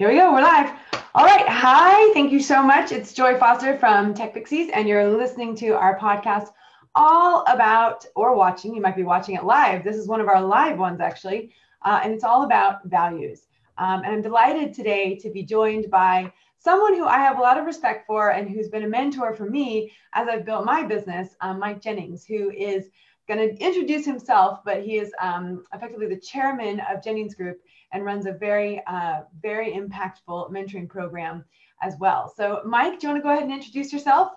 [0.00, 0.32] Here we go.
[0.32, 0.74] We're live.
[1.14, 1.46] All right.
[1.46, 2.10] Hi.
[2.14, 2.90] Thank you so much.
[2.90, 6.48] It's Joy Foster from Tech Pixies, and you're listening to our podcast
[6.94, 8.74] all about or watching.
[8.74, 9.84] You might be watching it live.
[9.84, 11.52] This is one of our live ones, actually,
[11.84, 13.42] uh, and it's all about values.
[13.76, 17.58] Um, and I'm delighted today to be joined by someone who I have a lot
[17.58, 21.36] of respect for and who's been a mentor for me as I've built my business,
[21.42, 22.88] um, Mike Jennings, who is
[23.28, 27.60] going to introduce himself, but he is um, effectively the chairman of Jennings Group
[27.92, 31.44] and runs a very, uh, very impactful mentoring program
[31.82, 32.32] as well.
[32.36, 34.32] So, Mike, do you want to go ahead and introduce yourself?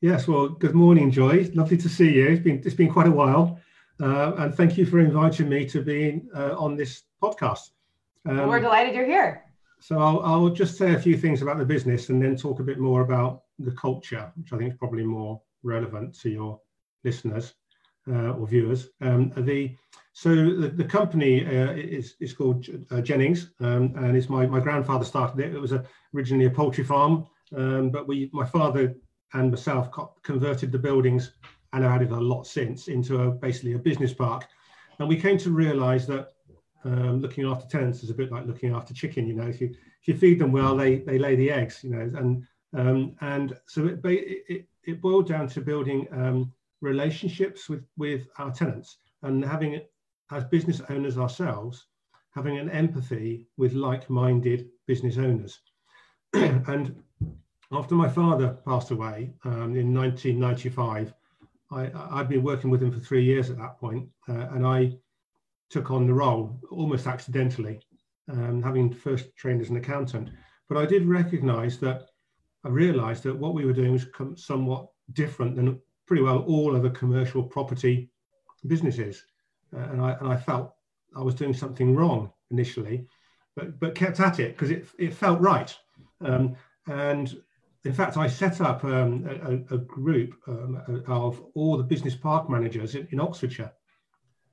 [0.00, 0.28] Yes.
[0.28, 1.50] Well, good morning, Joy.
[1.54, 2.26] Lovely to see you.
[2.28, 3.58] It's been it's been quite a while,
[4.00, 7.70] uh, and thank you for inviting me to be uh, on this podcast.
[8.28, 9.44] Um, well, we're delighted you're here.
[9.80, 12.62] So I'll, I'll just say a few things about the business and then talk a
[12.62, 16.60] bit more about the culture, which I think is probably more relevant to your
[17.04, 17.54] listeners
[18.10, 18.88] uh, or viewers.
[19.00, 19.76] Um, the
[20.12, 24.60] so the, the company uh, is, is called uh, Jennings, um, and it's my, my
[24.60, 25.54] grandfather started it.
[25.54, 25.84] It was a,
[26.14, 28.94] originally a poultry farm, um, but we my father
[29.34, 29.90] and myself
[30.22, 31.32] converted the buildings
[31.72, 34.46] and have added a lot since into a, basically a business park.
[34.98, 36.32] And we came to realise that
[36.84, 39.26] um, looking after tenants is a bit like looking after chicken.
[39.26, 39.68] You know, if you
[40.00, 41.84] if you feed them well, they they lay the eggs.
[41.84, 46.52] You know, and um, and so it, it, it boiled down to building um,
[46.86, 49.80] relationships with with our tenants and having
[50.30, 51.86] as business owners ourselves,
[52.34, 55.60] having an empathy with like-minded business owners.
[56.32, 57.02] and
[57.72, 61.12] after my father passed away um, in 1995,
[61.70, 64.96] I, I'd been working with him for three years at that point, uh, and I
[65.70, 67.80] took on the role almost accidentally,
[68.30, 70.30] um, having first trained as an accountant.
[70.68, 72.08] But I did recognise that
[72.64, 76.82] I realised that what we were doing was somewhat different than pretty well all of
[76.82, 78.10] the commercial property
[78.66, 79.24] businesses
[79.74, 80.74] uh, and I and I felt
[81.14, 83.06] I was doing something wrong initially,
[83.54, 85.76] but but kept at it because it it felt right.
[86.20, 87.36] Um, and
[87.84, 89.26] in fact, I set up um,
[89.70, 93.72] a, a, group um, of all the business park managers in, in, Oxfordshire.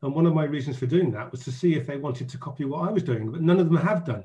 [0.04, 2.38] And one of my reasons for doing that was to see if they wanted to
[2.38, 4.24] copy what I was doing, but none of them have done.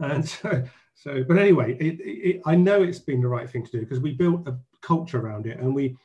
[0.00, 0.64] And so,
[0.94, 4.00] so but anyway, it, it, I know it's been the right thing to do because
[4.00, 5.96] we built a culture around it and we,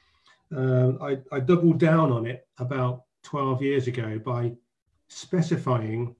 [0.56, 4.54] uh, I, I doubled down on it about 12 years ago by
[5.08, 6.16] specifying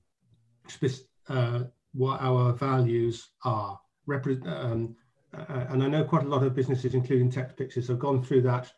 [1.30, 1.64] uh,
[1.94, 3.80] what our values are.
[4.10, 4.96] Um,
[5.34, 8.42] uh, and I know quite a lot of businesses, including Tech Pixies, have gone through
[8.44, 8.72] that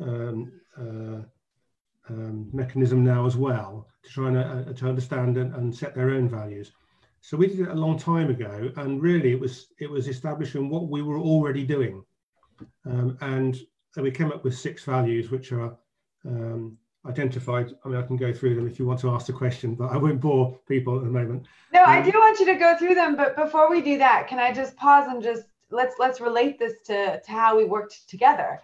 [0.00, 1.22] um, uh,
[2.08, 6.10] um, mechanism now as well to try and uh, to understand and, and, set their
[6.10, 6.72] own values.
[7.20, 10.68] So we did it a long time ago, and really it was it was establishing
[10.68, 12.04] what we were already doing,
[12.84, 13.16] um,
[13.96, 15.76] and we came up with six values, which are
[16.24, 17.72] um, identified.
[17.84, 19.90] I mean, I can go through them if you want to ask the question, but
[19.90, 21.46] I won't bore people at the moment.
[21.72, 24.26] No, um, I do want you to go through them, but before we do that,
[24.28, 28.08] can I just pause and just let's let's relate this to to how we worked
[28.08, 28.60] together,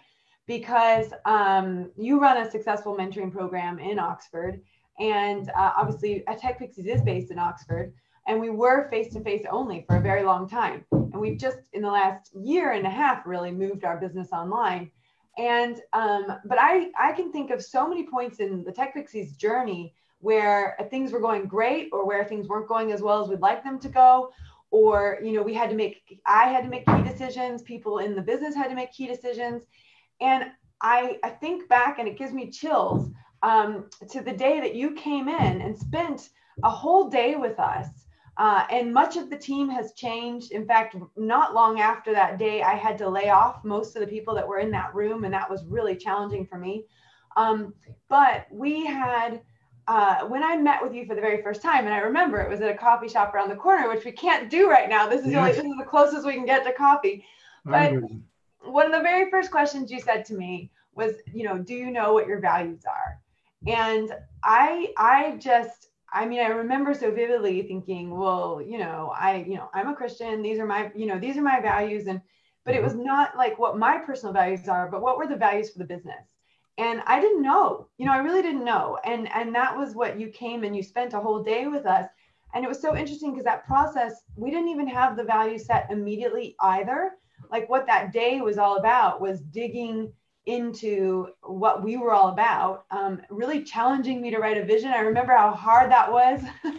[0.47, 4.61] because um, you run a successful mentoring program in Oxford,
[4.99, 7.93] and uh, obviously, Tech Pixies is based in Oxford.
[8.27, 10.85] And we were face to face only for a very long time.
[10.91, 14.91] And we've just, in the last year and a half, really moved our business online
[15.39, 19.37] and um, but I I can think of so many points in the Tech Pixies
[19.37, 23.39] journey where things were going great or where things weren't going as well as we'd
[23.39, 24.31] like them to go.
[24.69, 27.61] Or you know we had to make i had to make key decisions.
[27.61, 29.63] People in the business had to make key decisions.
[30.19, 30.51] And
[30.81, 33.09] i i think back and it gives me chills
[33.41, 36.29] um, to the day that you came in and spent
[36.63, 37.87] a whole day with us
[38.39, 40.53] uh, and much of the team has changed.
[40.53, 44.07] In fact, not long after that day, I had to lay off most of the
[44.07, 46.85] people that were in that room, and that was really challenging for me.
[47.35, 47.73] Um,
[48.07, 49.41] but we had,
[49.87, 52.49] uh, when I met with you for the very first time, and I remember it
[52.49, 55.09] was at a coffee shop around the corner, which we can't do right now.
[55.09, 55.57] This is, yes.
[55.57, 57.25] this is the closest we can get to coffee.
[57.65, 57.93] But
[58.61, 61.91] one of the very first questions you said to me was, you know, do you
[61.91, 63.19] know what your values are?
[63.67, 64.13] And
[64.43, 69.55] I, I just, I mean, I remember so vividly thinking, well, you know, I, you
[69.55, 70.41] know, I'm a Christian.
[70.41, 72.07] These are my, you know, these are my values.
[72.07, 72.21] And,
[72.65, 73.05] but it was mm-hmm.
[73.05, 76.25] not like what my personal values are, but what were the values for the business?
[76.77, 78.97] And I didn't know, you know, I really didn't know.
[79.03, 82.07] And, and that was what you came and you spent a whole day with us.
[82.53, 85.91] And it was so interesting because that process, we didn't even have the value set
[85.91, 87.11] immediately either.
[87.51, 90.11] Like what that day was all about was digging
[90.45, 94.91] into what we were all about, um, really challenging me to write a vision.
[94.91, 96.41] I remember how hard that was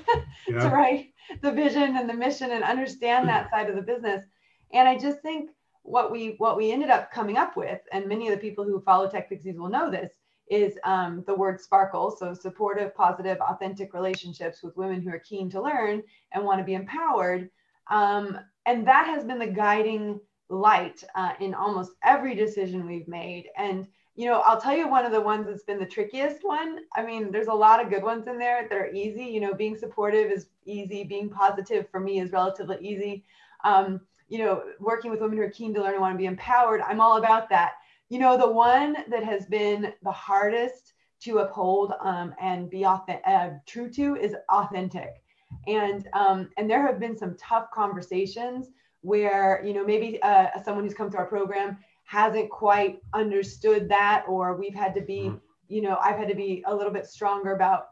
[0.48, 0.58] yeah.
[0.58, 1.12] to write
[1.42, 4.24] the vision and the mission and understand that side of the business.
[4.72, 5.50] And I just think
[5.82, 8.80] what we what we ended up coming up with, and many of the people who
[8.80, 10.12] follow Tech Pixies will know this,
[10.48, 12.14] is um, the word sparkle.
[12.18, 16.02] So supportive, positive, authentic relationships with women who are keen to learn
[16.32, 17.50] and want to be empowered.
[17.90, 20.20] Um, and that has been the guiding
[20.50, 23.46] light uh, in almost every decision we've made.
[23.56, 23.86] And,
[24.16, 26.80] you know, I'll tell you one of the ones that's been the trickiest one.
[26.94, 29.24] I mean, there's a lot of good ones in there that are easy.
[29.24, 33.24] You know, being supportive is easy, being positive for me is relatively easy.
[33.64, 36.26] Um, you know, working with women who are keen to learn and want to be
[36.26, 37.72] empowered, I'm all about that.
[38.08, 43.22] You know, the one that has been the hardest to uphold um, and be authentic,
[43.26, 45.22] uh, true to is authentic.
[45.66, 48.68] And um, and there have been some tough conversations
[49.02, 51.78] where you know maybe uh, someone who's come through our program
[52.10, 55.36] hasn't quite understood that, or we've had to be, mm-hmm.
[55.68, 57.90] you know, I've had to be a little bit stronger about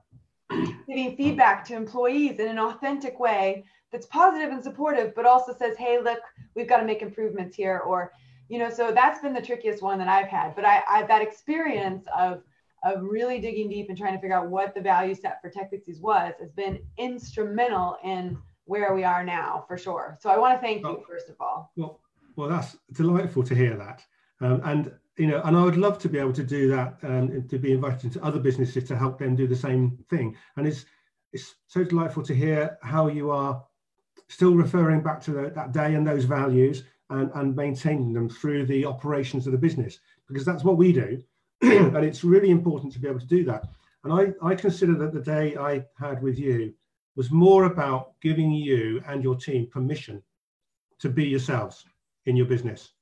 [0.50, 5.76] giving feedback to employees in an authentic way that's positive and supportive, but also says,
[5.76, 6.18] hey, look,
[6.56, 8.12] we've got to make improvements here, or
[8.48, 10.56] you know, so that's been the trickiest one that I've had.
[10.56, 12.42] But I, I that experience of
[12.84, 15.70] of really digging deep and trying to figure out what the value set for Tech
[15.70, 18.36] Pixies was has been instrumental in
[18.68, 20.16] where we are now for sure.
[20.20, 21.72] So I want to thank you first of all.
[21.76, 22.00] Well,
[22.36, 24.04] well, that's delightful to hear that.
[24.40, 27.48] Um, and you know, and I would love to be able to do that um,
[27.48, 30.36] to be invited into other businesses to help them do the same thing.
[30.56, 30.84] And it's
[31.32, 33.64] it's so delightful to hear how you are
[34.28, 38.66] still referring back to the, that day and those values and, and maintaining them through
[38.66, 41.22] the operations of the business because that's what we do
[41.62, 43.64] and it's really important to be able to do that.
[44.04, 46.74] And I, I consider that the day I had with you
[47.18, 50.22] was more about giving you and your team permission
[51.00, 51.84] to be yourselves
[52.24, 52.92] in your business.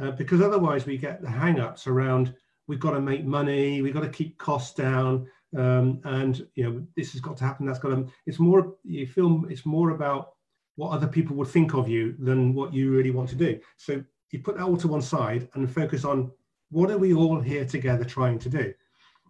[0.00, 2.34] Uh, because otherwise we get the hang-ups around
[2.68, 5.26] we've got to make money, we've got to keep costs down,
[5.56, 7.66] um, and you know this has got to happen.
[7.66, 8.06] That's got to.
[8.26, 10.32] It's more you feel it's more about
[10.76, 13.58] what other people would think of you than what you really want to do.
[13.76, 16.30] So you put that all to one side and focus on
[16.70, 18.72] what are we all here together trying to do?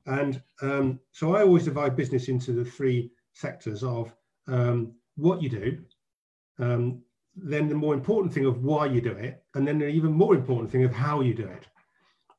[0.07, 4.13] And um, so I always divide business into the three sectors of
[4.49, 5.79] um, what you do,
[6.59, 7.03] um,
[7.37, 10.35] then the more important thing of why you do it, and then the even more
[10.35, 11.67] important thing of how you do it.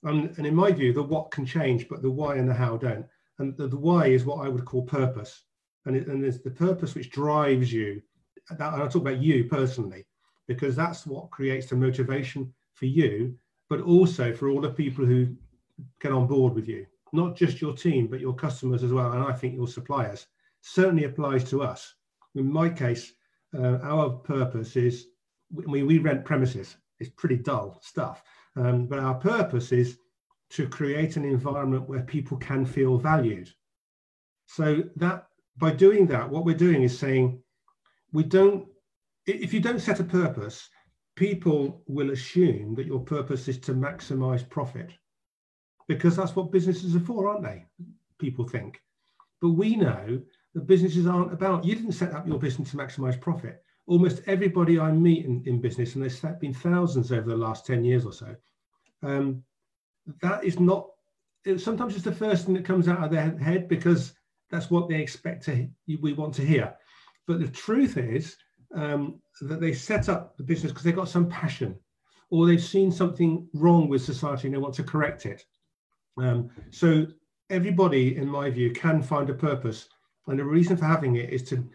[0.04, 2.78] And, and in my view, the what can change, but the why and the how
[2.78, 3.06] don't.
[3.38, 5.44] And the, the why is what I would call purpose.
[5.86, 8.02] And, it, and it's the purpose which drives you.
[8.50, 10.06] That, and I talk about you personally,
[10.48, 13.38] because that's what creates the motivation for you
[13.70, 15.28] but also for all the people who
[16.02, 19.14] get on board with you, not just your team, but your customers as well.
[19.14, 20.28] And I think your suppliers
[20.62, 21.94] certainly applies to us.
[22.40, 23.14] In my case,
[23.58, 25.08] uh, our purpose is
[25.52, 26.78] we, we rent premises.
[27.00, 28.24] It's pretty dull stuff.
[28.56, 29.98] Um, but our purpose is
[30.52, 33.50] to create an environment where people can feel valued.
[34.48, 35.28] So that
[35.58, 37.44] by doing that, what we're doing is saying
[38.12, 38.68] we don't,
[39.26, 40.70] if you don't set a purpose,
[41.16, 44.92] people will assume that your purpose is to maximize profit
[45.88, 47.66] because that's what businesses are for, aren't they?
[48.18, 48.80] People think.
[49.42, 50.22] But we know
[50.54, 53.64] that businesses aren't about, you didn't set up your business to maximize profit.
[53.88, 57.84] Almost everybody I meet in, in business, and there's been thousands over the last 10
[57.84, 58.36] years or so,
[59.04, 59.44] um,
[60.22, 60.88] that is not,
[61.46, 64.14] it, sometimes it's the first thing that comes out of their head because
[64.50, 65.68] that's what they expect to,
[66.02, 66.74] we want to hear.
[67.28, 68.36] But the truth is,
[68.76, 71.76] um, that they set up the business because they've got some passion
[72.30, 75.44] or they've seen something wrong with society and they want to correct it.
[76.18, 77.08] Um, so
[77.50, 79.88] everybody, in my view, can find a purpose.
[80.28, 81.68] And the reason for having it is to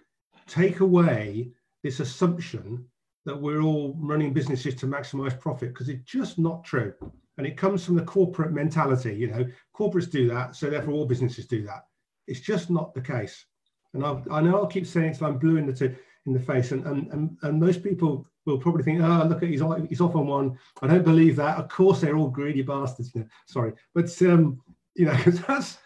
[0.46, 1.50] take away
[1.82, 2.84] this assumption
[3.24, 6.92] that we're all running businesses to maximize profit because it's just not true.
[7.36, 9.14] And it comes from the corporate mentality.
[9.14, 11.86] You know, corporates do that, so therefore all businesses do that.
[12.26, 13.44] It's just not the case.
[13.92, 15.94] And I've, i know I'll keep saying it until I'm blue in the two
[16.26, 16.72] in the face.
[16.72, 20.26] And, and, and, and most people will probably think, oh, look, he's, he's off on
[20.26, 20.58] one.
[20.82, 21.58] I don't believe that.
[21.58, 23.14] Of course, they're all greedy bastards.
[23.46, 23.72] Sorry.
[23.94, 24.60] But, um,
[24.94, 25.16] you know,
[25.48, 25.78] that's,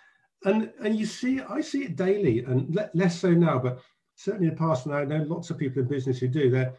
[0.44, 3.80] and, and you see, I see it daily and le- less so now, but
[4.14, 6.76] certainly in the past, and I know lots of people in business who do that.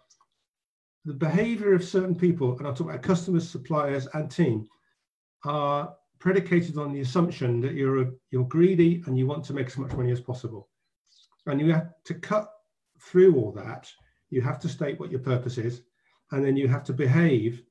[1.06, 4.68] The behavior of certain people, and I'll talk about customers, suppliers, and team,
[5.46, 9.68] are predicated on the assumption that you're a, you're greedy and you want to make
[9.68, 10.68] as much money as possible,
[11.46, 12.52] and you have to cut
[13.02, 13.90] through all that,
[14.30, 15.82] you have to state what your purpose is,
[16.32, 17.64] and then you have to behave.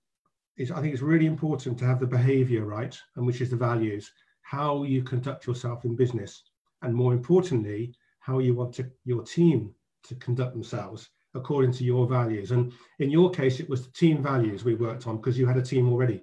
[0.56, 3.56] Is I think it's really important to have the behavior right, and which is the
[3.56, 4.10] values,
[4.48, 6.42] how you conduct yourself in business,
[6.80, 12.06] and more importantly, how you want to, your team to conduct themselves according to your
[12.06, 12.50] values.
[12.50, 15.58] And in your case, it was the team values we worked on because you had
[15.58, 16.22] a team already.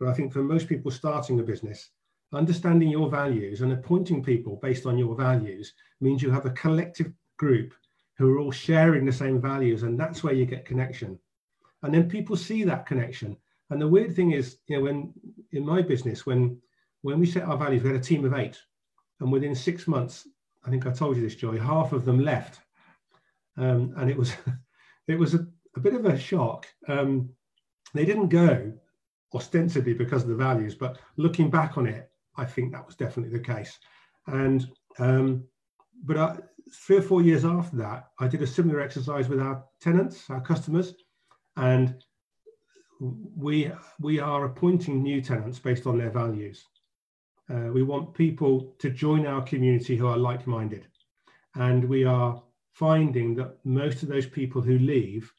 [0.00, 1.90] But I think for most people starting a business,
[2.32, 7.12] understanding your values and appointing people based on your values means you have a collective
[7.36, 7.74] group
[8.16, 11.18] who are all sharing the same values, and that's where you get connection.
[11.82, 13.36] And then people see that connection.
[13.68, 15.12] And the weird thing is, you know, when
[15.52, 16.58] in my business, when
[17.06, 18.58] when we set our values, we had a team of eight,
[19.20, 20.26] and within six months,
[20.64, 22.58] I think I told you this, Joy, half of them left,
[23.56, 24.32] um, and it was
[25.08, 25.46] it was a,
[25.76, 26.66] a bit of a shock.
[26.88, 27.30] Um,
[27.94, 28.72] they didn't go
[29.32, 33.38] ostensibly because of the values, but looking back on it, I think that was definitely
[33.38, 33.78] the case.
[34.26, 35.44] And um,
[36.04, 36.38] but I,
[36.72, 40.40] three or four years after that, I did a similar exercise with our tenants, our
[40.40, 40.94] customers,
[41.56, 42.02] and
[42.98, 43.70] we
[44.00, 46.66] we are appointing new tenants based on their values.
[47.48, 50.86] Uh, we want people to join our community who are like-minded,
[51.54, 55.32] and we are finding that most of those people who leave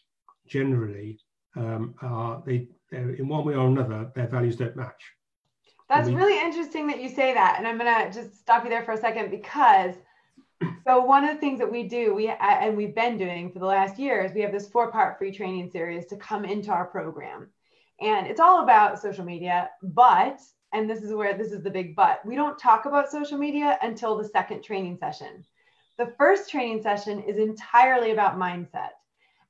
[0.47, 1.19] generally
[1.55, 5.13] um, are they in one way or another their values don't match.
[5.89, 8.83] That's we, really interesting that you say that, and I'm gonna just stop you there
[8.83, 9.95] for a second because
[10.85, 13.65] so one of the things that we do, we and we've been doing for the
[13.65, 17.49] last years, we have this four-part free training series to come into our program,
[18.01, 19.69] and it's all about social media.
[19.81, 20.39] But
[20.73, 22.25] and this is where this is the big but.
[22.25, 25.45] We don't talk about social media until the second training session.
[25.97, 28.91] The first training session is entirely about mindset,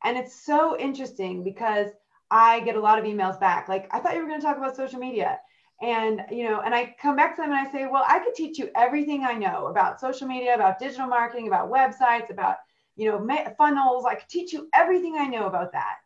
[0.04, 1.88] and it's so interesting because
[2.30, 4.58] I get a lot of emails back like I thought you were going to talk
[4.58, 5.40] about social media.
[5.82, 8.34] And you know and i come back to them and i say well i could
[8.34, 12.56] teach you everything i know about social media about digital marketing about websites about
[12.96, 13.20] you know
[13.60, 14.04] funnels.
[14.04, 15.98] I could teach you everything i know about that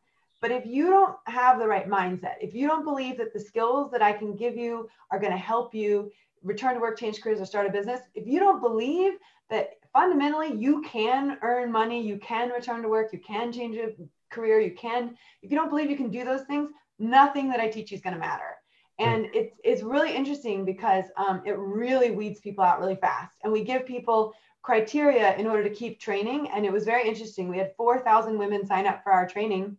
[0.42, 3.92] but if you don't have the right mindset if you don't believe that the skills
[3.92, 6.12] that i can give you are going to help you
[6.44, 9.14] return to work change careers or start a business if you don't believe
[9.50, 13.94] that fundamentally you can earn money you can return to work you can change a
[14.30, 16.70] career you can if you don't believe you can do those things
[17.00, 18.58] nothing that i teach you is going to matter
[19.02, 23.36] and it's, it's really interesting because um, it really weeds people out really fast.
[23.44, 26.50] And we give people criteria in order to keep training.
[26.54, 27.50] And it was very interesting.
[27.50, 29.76] We had 4,000 women sign up for our training,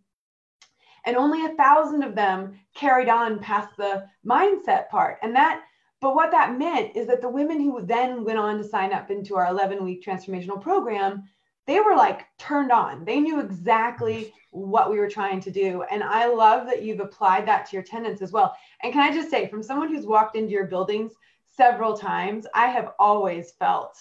[1.07, 5.19] and only a thousand of them carried on past the mindset part.
[5.23, 5.63] And that,
[6.01, 9.11] but what that meant is that the women who then went on to sign up
[9.11, 11.25] into our 11 week transformational program
[11.67, 13.05] they were like turned on.
[13.05, 15.83] They knew exactly what we were trying to do.
[15.91, 18.55] And I love that you've applied that to your tenants as well.
[18.83, 21.13] And can I just say, from someone who's walked into your buildings
[21.49, 23.97] several times, I have always felt,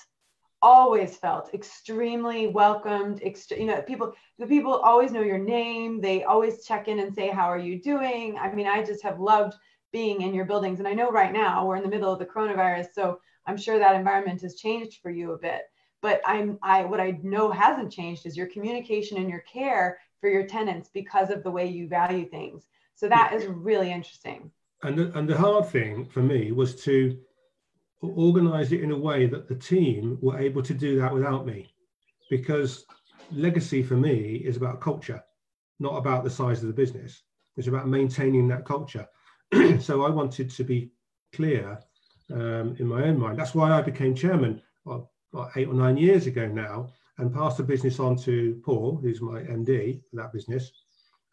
[0.62, 3.22] always felt extremely welcomed.
[3.22, 6.02] Ext- you know, people, the people always know your name.
[6.02, 8.38] They always check in and say, How are you doing?
[8.38, 9.56] I mean, I just have loved
[9.92, 10.80] being in your buildings.
[10.80, 12.94] And I know right now we're in the middle of the coronavirus.
[12.94, 15.64] So I'm sure that environment has changed for you a bit
[16.02, 20.30] but i'm i what i know hasn't changed is your communication and your care for
[20.30, 24.52] your tenants because of the way you value things so that is really interesting
[24.84, 27.18] and the, and the hard thing for me was to
[28.10, 31.74] organize it in a way that the team were able to do that without me.
[32.30, 32.86] Because
[33.32, 35.24] legacy for me is about culture
[35.82, 37.24] not about the size of the business.
[37.58, 39.08] It's about maintaining that culture.
[39.82, 40.92] So i wanted to be
[41.34, 41.78] clear
[42.32, 43.38] um, in my own mind.
[43.38, 45.10] That's why i became chairman about
[45.58, 49.42] eight or nine years ago now and passed the business on to Paul, who's my
[49.42, 50.72] MD for that business.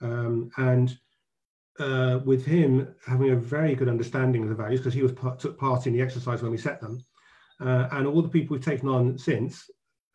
[0.01, 0.99] Um, and
[1.79, 5.39] uh, with him having a very good understanding of the values, because he was part,
[5.39, 7.05] took part in the exercise when we set them,
[7.61, 9.71] uh, and all the people we've taken on since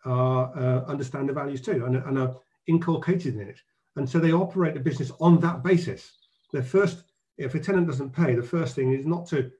[0.05, 2.35] are, uh, understand the values too and, and, are
[2.67, 3.59] inculcated in it.
[3.95, 6.11] And so they operate the business on that basis.
[6.51, 7.03] The first,
[7.37, 9.51] if a tenant doesn't pay, the first thing is not to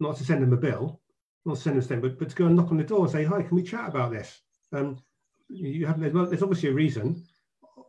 [0.00, 1.00] not to send them a bill,
[1.44, 3.24] not send us then, but, but to go and knock on the door and say,
[3.24, 4.40] hi, can we chat about this?
[4.72, 4.98] Um,
[5.48, 7.24] you have, well, there's obviously a reason.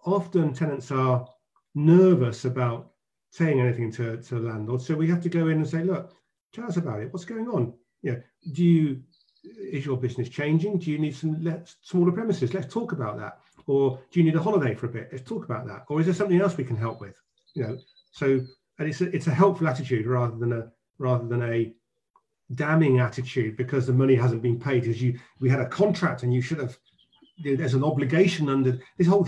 [0.05, 1.27] Often tenants are
[1.75, 2.92] nervous about
[3.33, 4.79] saying anything to, to the landlord.
[4.79, 6.13] So we have to go in and say, look,
[6.53, 7.11] tell us about it.
[7.11, 7.73] What's going on?
[8.03, 8.17] Yeah.
[8.51, 9.01] Do you,
[9.43, 10.77] is your business changing?
[10.77, 12.53] Do you need some let, smaller premises?
[12.53, 13.39] Let's talk about that.
[13.65, 15.09] Or do you need a holiday for a bit?
[15.11, 15.85] Let's talk about that.
[15.89, 17.15] Or is there something else we can help with?
[17.55, 17.77] You know,
[18.11, 18.39] so
[18.77, 21.73] and it's a, it's a helpful attitude rather than a rather than a
[22.53, 26.33] damning attitude because the money hasn't been paid because you we had a contract and
[26.33, 26.77] you should have
[27.43, 29.27] there's an obligation under this whole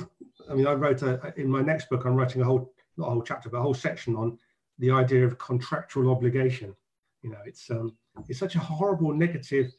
[0.49, 3.11] i mean i wrote a, in my next book i'm writing a whole not a
[3.11, 4.37] whole chapter but a whole section on
[4.79, 6.75] the idea of contractual obligation
[7.21, 7.95] you know it's um
[8.29, 9.71] it's such a horrible negative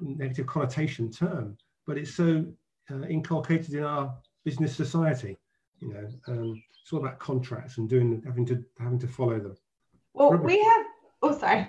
[0.00, 1.56] negative connotation term
[1.86, 2.44] but it's so
[2.90, 5.36] uh, inculcated in our business society
[5.78, 9.56] you know um it's all about contracts and doing having to having to follow them
[10.14, 10.86] well we have
[11.22, 11.66] oh sorry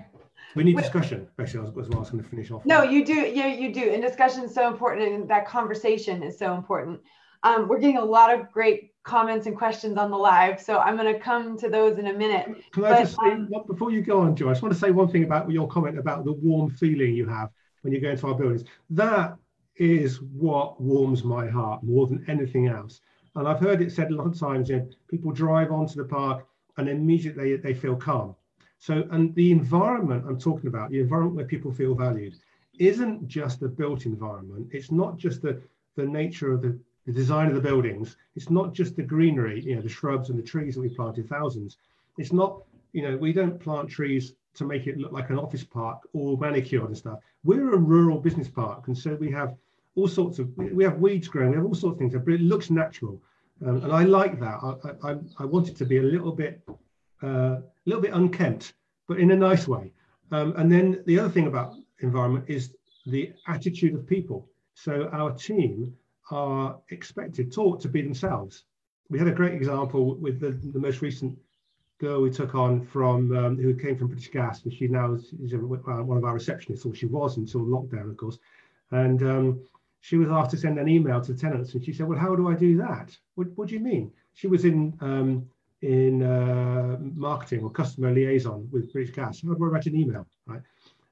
[0.56, 1.96] we need discussion, basically, as well.
[1.96, 2.66] I was going to finish off.
[2.66, 3.14] No, you do.
[3.14, 3.92] Yeah, you do.
[3.92, 7.02] And discussion is so important, and that conversation is so important.
[7.44, 10.96] Um, we're getting a lot of great comments and questions on the live, so I'm
[10.96, 12.48] going to come to those in a minute.
[12.72, 14.92] Can I just say, um, before you go on, Joy, I just want to say
[14.92, 17.50] one thing about your comment about the warm feeling you have
[17.82, 18.64] when you go into our buildings.
[18.90, 19.36] That
[19.76, 23.02] is what warms my heart more than anything else.
[23.36, 26.08] And I've heard it said a lot of times, you know, people drive onto the
[26.08, 26.46] park
[26.78, 28.36] and immediately they feel calm.
[28.78, 32.36] So, and the environment I'm talking about, the environment where people feel valued,
[32.80, 34.68] isn't just the built environment.
[34.72, 35.62] It's not just the,
[35.96, 38.16] the nature of the the design of the buildings.
[38.36, 41.28] It's not just the greenery, you know, the shrubs and the trees that we planted
[41.28, 41.78] thousands.
[42.18, 45.64] It's not, you know, we don't plant trees to make it look like an office
[45.64, 47.20] park all manicured and stuff.
[47.44, 49.56] We're a rural business park, and so we have
[49.96, 52.42] all sorts of we have weeds growing, we have all sorts of things, but it
[52.42, 53.22] looks natural,
[53.66, 54.58] um, and I like that.
[54.64, 56.62] I, I, I want it to be a little bit
[57.24, 58.74] uh, a little bit unkempt,
[59.08, 59.92] but in a nice way.
[60.32, 62.74] Um, and then the other thing about environment is
[63.06, 64.48] the attitude of people.
[64.74, 65.96] So our team
[66.32, 68.64] are expected, taught to be themselves.
[69.10, 71.38] We had a great example with the, the most recent
[72.00, 75.34] girl we took on from um, who came from British Gas, and she now is,
[75.42, 78.40] is a, one of our receptionists, or she was until lockdown, of course.
[78.92, 79.62] And um,
[80.02, 82.36] she was asked to send an email to the tenants, and she said, "Well, how
[82.36, 83.16] do I do that?
[83.36, 85.46] What, what do you mean?" She was in um,
[85.82, 89.42] in uh, marketing or customer liaison with British Gas.
[89.42, 90.62] How do I write an email, right?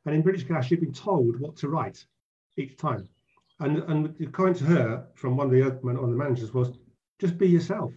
[0.05, 2.05] And in British Gas, she'd been told what to write
[2.57, 3.07] each time.
[3.61, 6.71] And, and the comment to her from one of the one of the managers was,
[7.19, 7.93] just be yourself.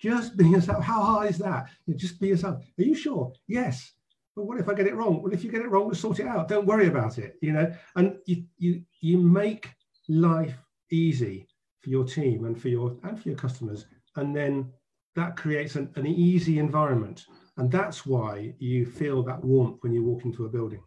[0.00, 0.82] Just be yourself.
[0.82, 1.68] How hard is that?
[1.94, 2.62] Just be yourself.
[2.78, 3.32] Are you sure?
[3.46, 3.92] Yes.
[4.34, 5.22] But what if I get it wrong?
[5.22, 6.48] Well, if you get it wrong, we'll sort it out.
[6.48, 7.36] Don't worry about it.
[7.40, 9.70] You know, and you you you make
[10.08, 10.56] life
[10.90, 11.46] easy
[11.80, 14.72] for your team and for your and for your customers, and then
[15.14, 17.24] that creates an, an easy environment.
[17.56, 20.82] And that's why you feel that warmth when you walk into a building.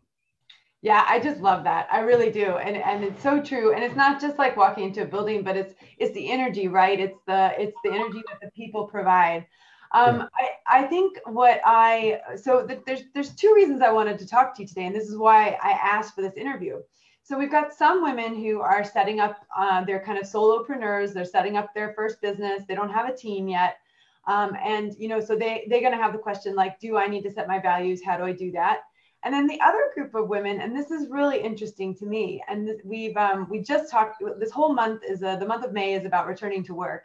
[0.81, 1.87] Yeah, I just love that.
[1.91, 2.57] I really do.
[2.57, 3.73] And and it's so true.
[3.73, 6.99] And it's not just like walking into a building, but it's it's the energy, right?
[6.99, 9.45] It's the it's the energy that the people provide.
[9.93, 10.27] Um.
[10.39, 14.55] I, I think what I so th- there's there's two reasons I wanted to talk
[14.55, 16.79] to you today, and this is why I asked for this interview.
[17.23, 21.13] So we've got some women who are setting up, uh, they're kind of solopreneurs.
[21.13, 22.63] They're setting up their first business.
[22.67, 23.77] They don't have a team yet,
[24.27, 27.07] um, and you know, so they they're going to have the question like, do I
[27.07, 28.01] need to set my values?
[28.05, 28.81] How do I do that?
[29.27, 32.65] And then the other group of women, and this is really interesting to me, and
[32.65, 34.23] this, we've um, we just talked.
[34.39, 37.03] This whole month is a, the month of May is about returning to work,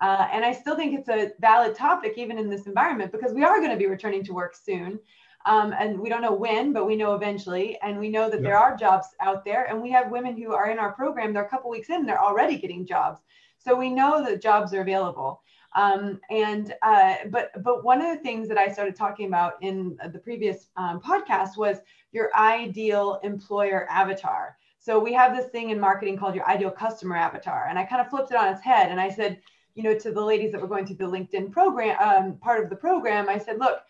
[0.00, 3.42] uh, and I still think it's a valid topic even in this environment because we
[3.42, 5.00] are going to be returning to work soon,
[5.46, 8.50] um, and we don't know when, but we know eventually, and we know that yeah.
[8.50, 11.32] there are jobs out there, and we have women who are in our program.
[11.32, 13.18] They're a couple weeks in, they're already getting jobs,
[13.58, 15.42] so we know that jobs are available.
[15.74, 19.98] Um, and uh, but but one of the things that I started talking about in
[20.12, 21.78] the previous um, podcast was
[22.12, 24.56] your ideal employer avatar.
[24.78, 28.00] So we have this thing in marketing called your ideal customer avatar, and I kind
[28.00, 29.40] of flipped it on its head, and I said,
[29.74, 32.70] you know, to the ladies that were going through the LinkedIn program, um, part of
[32.70, 33.80] the program, I said, look,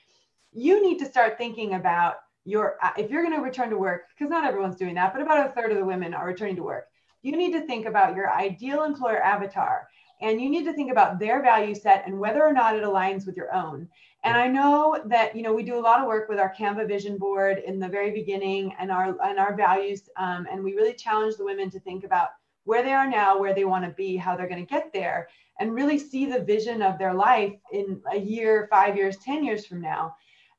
[0.53, 2.17] you need to start thinking about
[2.47, 5.21] your uh, if you're going to return to work, because not everyone's doing that, but
[5.21, 6.87] about a third of the women are returning to work.
[7.23, 9.89] You need to think about your ideal employer avatar
[10.21, 13.27] and you need to think about their value set and whether or not it aligns
[13.27, 13.89] with your own.
[14.25, 16.89] And i know that you know we do a lot of work with our canva
[16.89, 20.95] vision board in the very beginning and our and our values um, and we really
[20.95, 22.31] challenge the women to think about
[22.65, 25.29] where they are now where they want to be how they're going to get there
[25.61, 29.67] and really see the vision of their life in a year five years ten years
[29.67, 30.15] from now.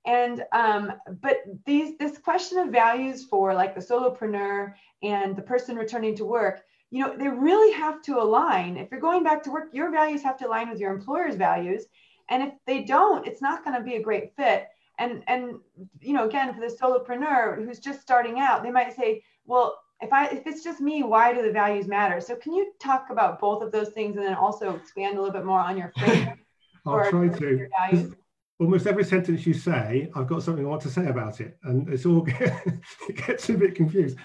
[0.05, 5.75] And um, but these this question of values for like the solopreneur and the person
[5.75, 8.77] returning to work you know, they really have to align.
[8.77, 11.85] If you're going back to work, your values have to align with your employer's values.
[12.29, 14.67] And if they don't, it's not going to be a great fit.
[14.97, 15.55] And and
[15.99, 20.11] you know, again, for the solopreneur who's just starting out, they might say, well, if
[20.13, 22.21] I if it's just me, why do the values matter?
[22.21, 25.33] So can you talk about both of those things and then also expand a little
[25.33, 26.39] bit more on your framework?
[26.85, 28.15] I'll try to.
[28.57, 31.89] Almost every sentence you say, I've got something I want to say about it, and
[31.89, 34.17] it's all it gets a bit confused.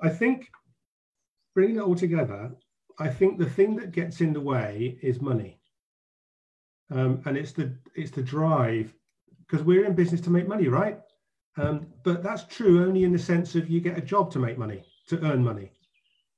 [0.00, 0.48] I think
[1.54, 2.50] bringing it all together,
[2.98, 5.58] I think the thing that gets in the way is money.
[6.90, 8.92] Um, and it's the it's the drive
[9.46, 11.00] because we're in business to make money, right?
[11.56, 14.58] Um, but that's true only in the sense of you get a job to make
[14.58, 15.72] money, to earn money.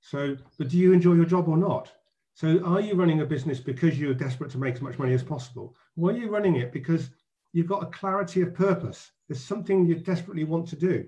[0.00, 1.92] So, but do you enjoy your job or not?
[2.34, 5.22] So, are you running a business because you're desperate to make as much money as
[5.22, 5.76] possible?
[5.96, 7.10] Or are you running it because
[7.52, 9.12] you've got a clarity of purpose?
[9.28, 11.06] There's something you desperately want to do.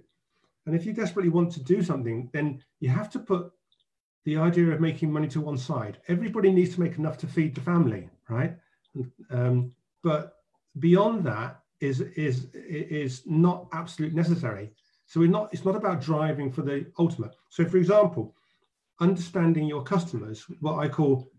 [0.66, 3.52] And if you desperately want to do something, then you have to put
[4.26, 5.98] the idea of making money to one side.
[6.08, 8.56] Everybody needs to make enough to feed the family, right?
[9.30, 10.38] Um, but
[10.80, 14.72] beyond that is is is not absolutely necessary.
[15.06, 15.48] So we're not.
[15.52, 17.36] It's not about driving for the ultimate.
[17.50, 18.34] So, for example,
[19.00, 21.30] understanding your customers, what I call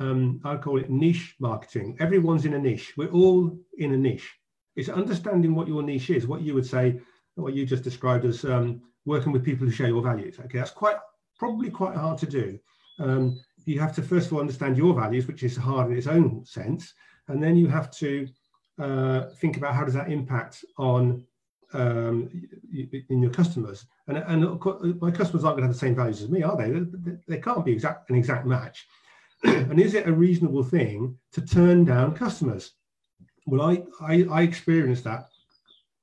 [0.00, 1.96] um, I call it niche marketing.
[2.00, 2.94] Everyone's in a niche.
[2.96, 4.28] We're all in a niche.
[4.74, 6.26] It's understanding what your niche is.
[6.26, 7.00] What you would say,
[7.36, 10.40] what you just described as um, working with people who share your values.
[10.40, 10.96] Okay, that's quite
[11.38, 12.58] probably quite hard to do.
[12.98, 16.06] Um, you have to first of all understand your values, which is hard in its
[16.06, 16.92] own sense,
[17.28, 18.28] and then you have to
[18.78, 21.24] uh, think about how does that impact on
[21.72, 22.30] um,
[23.08, 23.86] in your customers.
[24.06, 26.70] And, and my customers aren't going to have the same values as me, are they?
[26.70, 28.86] They, they can't be exact an exact match.
[29.44, 32.72] and is it a reasonable thing to turn down customers?
[33.46, 35.28] Well, I, I, I experienced that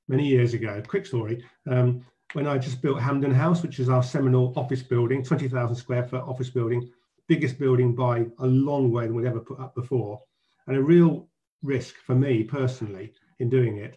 [0.08, 0.82] many years ago.
[0.86, 1.44] Quick story.
[1.68, 6.04] Um, when I just built Hampden House, which is our seminal office building, 20,000 square
[6.04, 6.90] foot office building,
[7.28, 10.20] biggest building by a long way than we'd ever put up before,
[10.66, 11.28] and a real
[11.62, 13.96] risk for me personally in doing it.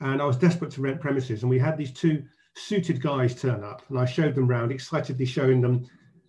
[0.00, 2.22] And I was desperate to rent premises, and we had these two
[2.54, 5.86] suited guys turn up, and I showed them around, excitedly showing them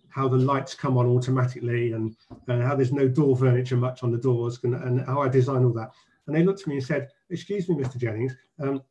[0.08, 2.14] how the lights come on automatically and,
[2.48, 5.64] and how there's no door furniture much on the doors and, and how I design
[5.64, 5.90] all that.
[6.26, 7.96] And they looked at me and said, "Excuse me, Mr.
[7.96, 8.82] Jennings, um,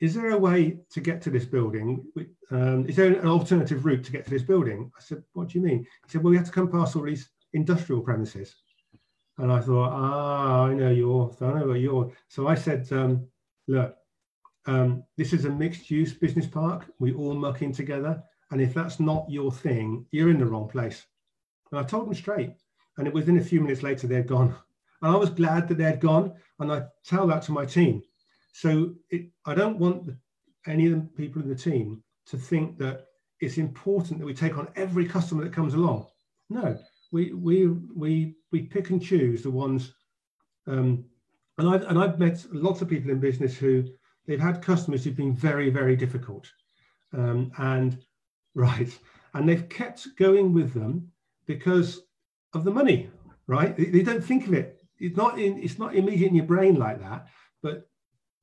[0.00, 2.04] is there a way to get to this building?
[2.50, 4.90] Um, is there an alternative route to get to this building?
[4.96, 5.86] I said, what do you mean?
[6.04, 8.54] He said, well, we have to come past all these industrial premises.
[9.38, 12.12] And I thought, ah, I know you're, I know you're.
[12.28, 13.26] So I said, um,
[13.68, 13.96] look,
[14.66, 16.86] um, this is a mixed use business park.
[16.98, 18.22] We all muck in together.
[18.50, 21.04] And if that's not your thing, you're in the wrong place.
[21.70, 22.52] And I told them straight.
[22.98, 24.54] And it was within a few minutes later, they'd gone.
[25.02, 26.32] And I was glad that they'd gone.
[26.58, 28.02] And I tell that to my team.
[28.56, 30.08] So it, I don't want
[30.66, 33.04] any of the people in the team to think that
[33.38, 36.06] it's important that we take on every customer that comes along.
[36.48, 36.78] No,
[37.12, 39.92] we we we we pick and choose the ones.
[40.66, 41.04] Um,
[41.58, 43.84] and I've and I've met lots of people in business who
[44.26, 46.50] they've had customers who've been very very difficult,
[47.12, 47.98] um, and
[48.54, 48.98] right,
[49.34, 51.12] and they've kept going with them
[51.44, 52.00] because
[52.54, 53.10] of the money.
[53.46, 54.82] Right, they, they don't think of it.
[54.98, 57.26] It's not in it's not immediate in your brain like that,
[57.62, 57.86] but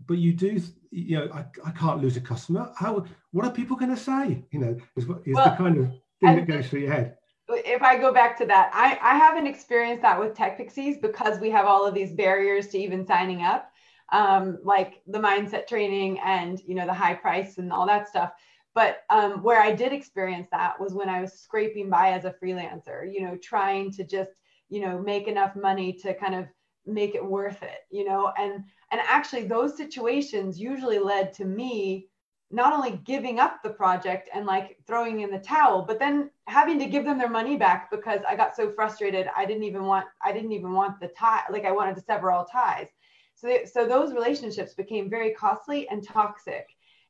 [0.08, 0.60] but you do
[0.92, 2.72] you know I, I can't lose a customer.
[2.78, 4.44] How what are people going to say?
[4.52, 7.18] You know is, is well, the kind of thing that goes through your head.
[7.50, 11.40] if i go back to that i i haven't experienced that with tech pixies because
[11.40, 13.70] we have all of these barriers to even signing up
[14.12, 18.32] um, like the mindset training and you know the high price and all that stuff.
[18.76, 22.36] But um, where i did experience that was when i was scraping by as a
[22.42, 24.32] freelancer you know trying to just
[24.70, 26.46] you know make enough money to kind of
[26.86, 32.10] make it worth it you know and and actually, those situations usually led to me
[32.52, 36.78] not only giving up the project and like throwing in the towel, but then having
[36.78, 39.28] to give them their money back because I got so frustrated.
[39.36, 42.32] I didn't even want, I didn't even want the tie, like I wanted to sever
[42.32, 42.86] all ties.
[43.34, 46.68] So, they, so those relationships became very costly and toxic.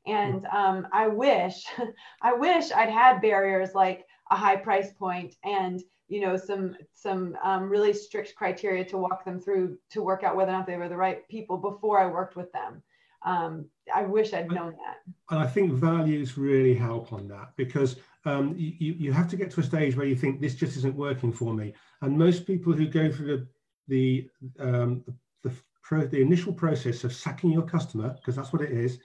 [0.07, 1.65] And um, I wish,
[2.21, 7.35] I wish I'd had barriers like a high price point and you know some some
[7.43, 10.77] um, really strict criteria to walk them through to work out whether or not they
[10.77, 12.83] were the right people before I worked with them.
[13.25, 14.97] Um, I wish I'd known that.
[15.29, 19.49] And I think values really help on that because um, you, you have to get
[19.51, 21.73] to a stage where you think this just isn't working for me.
[22.01, 23.47] And most people who go through the
[23.87, 25.03] the um,
[25.43, 28.99] the, pro, the initial process of sacking your customer because that's what it is.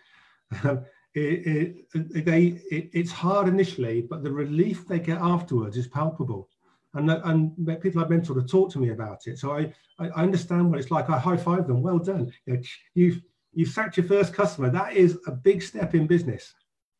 [0.64, 0.84] Um,
[1.14, 6.48] it, it, they, it, it's hard initially, but the relief they get afterwards is palpable
[6.94, 9.38] and, and people I've mentored have talked to me about it.
[9.38, 11.11] So I, I understand what it's like.
[11.11, 11.83] I high five them.
[11.83, 12.33] Well done.
[12.46, 12.62] You know,
[12.94, 13.20] you've
[13.53, 14.70] you've sacked your first customer.
[14.70, 16.55] That is a big step in business,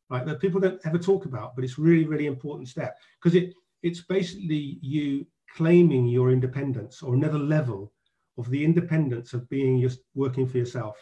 [0.09, 0.25] right?
[0.25, 4.01] That people don't ever talk about, but it's really really important step because it it's
[4.01, 5.25] basically you
[5.55, 7.91] claiming your independence or another level
[8.37, 10.97] of the independence of being just working for yourself.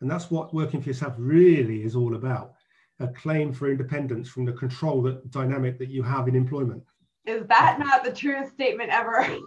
[0.00, 2.54] And that's what working for yourself really is all about.
[3.00, 6.82] A claim for independence from the control that dynamic that you have in employment.
[7.26, 9.26] Is that not the truest statement ever?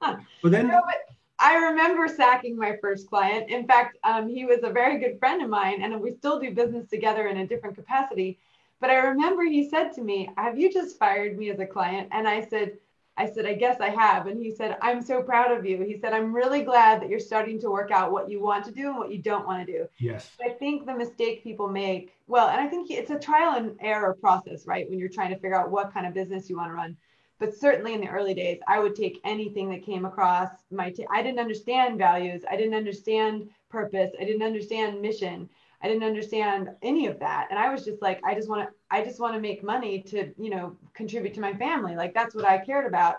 [0.00, 0.96] but then no, but
[1.38, 3.50] I remember sacking my first client.
[3.50, 6.54] In fact, um, he was a very good friend of mine, and we still do
[6.54, 8.38] business together in a different capacity.
[8.80, 12.08] But I remember he said to me, Have you just fired me as a client?
[12.12, 12.78] And I said,
[13.16, 14.26] I said, I guess I have.
[14.28, 15.82] And he said, I'm so proud of you.
[15.82, 18.72] He said, I'm really glad that you're starting to work out what you want to
[18.72, 19.86] do and what you don't want to do.
[19.98, 20.30] Yes.
[20.42, 24.16] I think the mistake people make, well, and I think it's a trial and error
[24.18, 24.88] process, right?
[24.88, 26.96] When you're trying to figure out what kind of business you want to run.
[27.38, 31.06] But certainly in the early days, I would take anything that came across my, t-
[31.10, 32.42] I didn't understand values.
[32.50, 34.10] I didn't understand purpose.
[34.20, 35.48] I didn't understand mission.
[35.82, 37.48] I didn't understand any of that.
[37.50, 40.02] And I was just like, I just want to, I just want to make money
[40.02, 41.94] to, you know, contribute to my family.
[41.94, 43.16] Like that's what I cared about.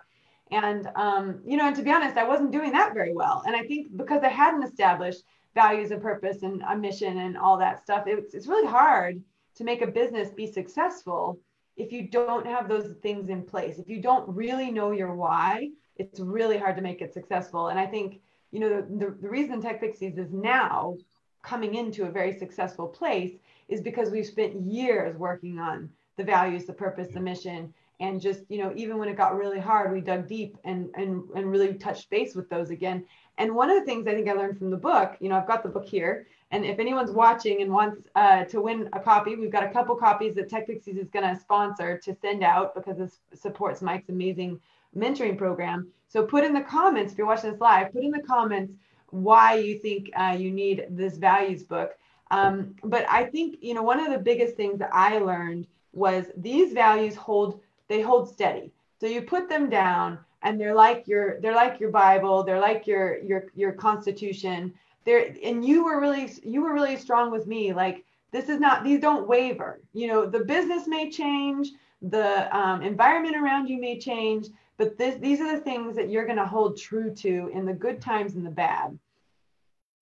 [0.51, 3.43] And, um, you know, and to be honest, I wasn't doing that very well.
[3.45, 5.23] And I think because I hadn't established
[5.55, 9.21] values and purpose and a mission and all that stuff, it's, it's really hard
[9.55, 11.39] to make a business be successful
[11.77, 13.79] if you don't have those things in place.
[13.79, 17.69] If you don't really know your why, it's really hard to make it successful.
[17.69, 18.19] And I think,
[18.51, 20.97] you know, the, the, reason Tech Pixies is now
[21.41, 23.33] coming into a very successful place
[23.71, 28.41] is because we've spent years working on the values, the purpose, the mission, and just
[28.49, 31.73] you know even when it got really hard, we dug deep and and and really
[31.73, 33.05] touched base with those again.
[33.37, 35.47] And one of the things I think I learned from the book, you know, I've
[35.47, 39.35] got the book here, and if anyone's watching and wants uh, to win a copy,
[39.35, 42.75] we've got a couple copies that Tech Pixies is going to sponsor to send out
[42.75, 44.59] because this supports Mike's amazing
[44.95, 45.87] mentoring program.
[46.09, 48.73] So put in the comments if you're watching this live, put in the comments
[49.11, 51.91] why you think uh, you need this values book.
[52.31, 56.25] Um, but I think you know one of the biggest things that I learned was
[56.37, 58.71] these values hold they hold steady.
[58.99, 62.87] So you put them down and they're like your they're like your Bible, they're like
[62.87, 64.73] your your your constitution.
[65.03, 67.73] They're and you were really you were really strong with me.
[67.73, 69.81] Like this is not these don't waver.
[69.93, 75.19] You know the business may change, the um, environment around you may change, but this
[75.19, 78.35] these are the things that you're going to hold true to in the good times
[78.35, 78.97] and the bad.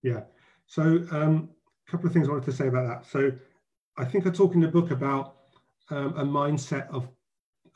[0.03, 0.21] Yeah.
[0.67, 1.49] So um,
[1.89, 3.05] a couple of things I wanted to say about that.
[3.09, 3.31] So
[3.97, 5.35] I think I talk in the book about
[5.89, 7.09] um, a mindset of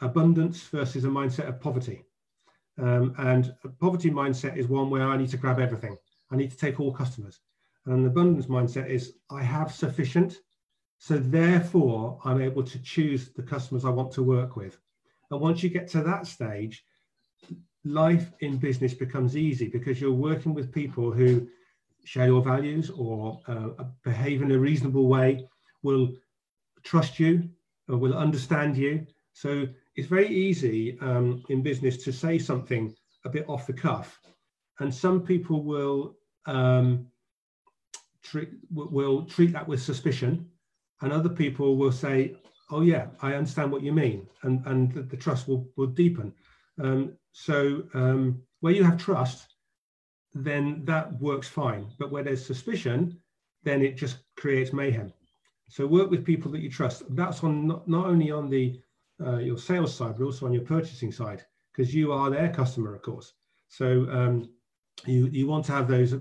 [0.01, 2.03] abundance versus a mindset of poverty.
[2.77, 5.97] Um, and a poverty mindset is one where I need to grab everything.
[6.31, 7.39] I need to take all customers.
[7.85, 10.39] And an abundance mindset is I have sufficient.
[10.99, 14.77] So therefore, I'm able to choose the customers I want to work with.
[15.31, 16.85] And once you get to that stage,
[17.83, 21.47] life in business becomes easy because you're working with people who
[22.05, 23.69] share your values or uh,
[24.03, 25.47] behave in a reasonable way,
[25.83, 26.13] will
[26.83, 27.49] trust you,
[27.89, 29.05] or will understand you.
[29.33, 32.93] So it's very easy um, in business to say something
[33.25, 34.19] a bit off the cuff,
[34.79, 37.07] and some people will um,
[38.21, 40.47] treat will treat that with suspicion,
[41.01, 42.35] and other people will say,
[42.69, 46.33] "Oh yeah, I understand what you mean," and and the, the trust will will deepen.
[46.81, 49.52] Um, so um, where you have trust,
[50.33, 51.87] then that works fine.
[51.99, 53.19] But where there's suspicion,
[53.63, 55.13] then it just creates mayhem.
[55.69, 57.03] So work with people that you trust.
[57.15, 58.79] That's on not, not only on the
[59.23, 62.93] uh, your sales side, but also on your purchasing side, because you are their customer,
[62.93, 63.33] of course.
[63.69, 64.49] So um,
[65.05, 66.15] you you want to have those.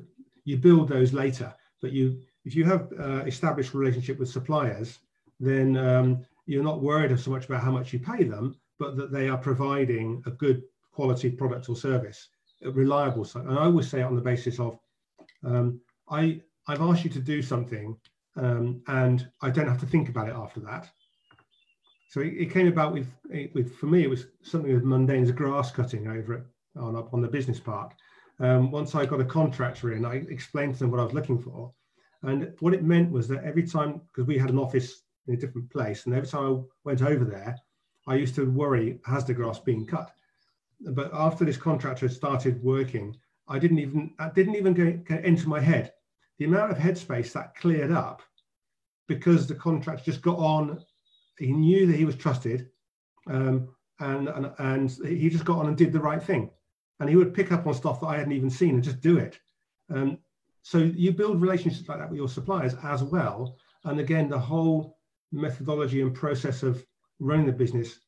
[0.45, 4.99] You build those later, but you if you have uh, established relationship with suppliers,
[5.39, 9.13] then um, you're not worried so much about how much you pay them, but that
[9.13, 12.29] they are providing a good quality product or service,
[12.65, 13.25] reliable.
[13.25, 14.79] So and I always say it on the basis of
[15.45, 17.97] um, I I've asked you to do something,
[18.37, 20.91] um, and I don't have to think about it after that
[22.13, 23.09] so it, it, came about with,
[23.55, 26.45] with for me, it was something as mundane as grass cutting over it
[26.77, 27.95] on up on the business park.
[28.39, 31.39] Um, once I got a contractor in, I explained to them what I was looking
[31.39, 31.73] for,
[32.23, 35.39] and what it meant was that every time, because we had an office in a
[35.39, 37.57] different place, and every time I went over there,
[38.07, 40.11] I used to worry, has the grass been cut?
[40.91, 43.17] But after this contractor started working,
[43.49, 45.93] I didn't even I didn't even get into my head.
[46.39, 48.23] The amount of headspace that cleared up
[49.09, 50.85] because the contractor just got on
[51.39, 52.69] he knew that he was trusted,
[53.27, 53.69] um,
[54.01, 56.51] and, and and he just got on and did the right thing.
[57.01, 59.19] And he would pick up on stuff that I hadn't even seen and just do
[59.19, 59.39] it.
[59.93, 60.19] Um,
[60.63, 63.57] so you build relationships like that with your suppliers as well.
[63.85, 64.99] And again, the whole
[65.33, 66.85] methodology and process of
[67.19, 67.99] running the business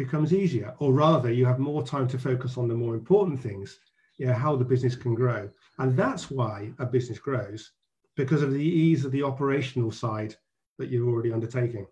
[0.00, 3.80] becomes easier, or rather, you have more time to focus on the more important things,
[4.16, 5.46] you know, how the business can grow.
[5.76, 7.72] And that's why a business grows
[8.16, 10.34] because of the ease of the operational side
[10.78, 11.86] that you're already undertaking.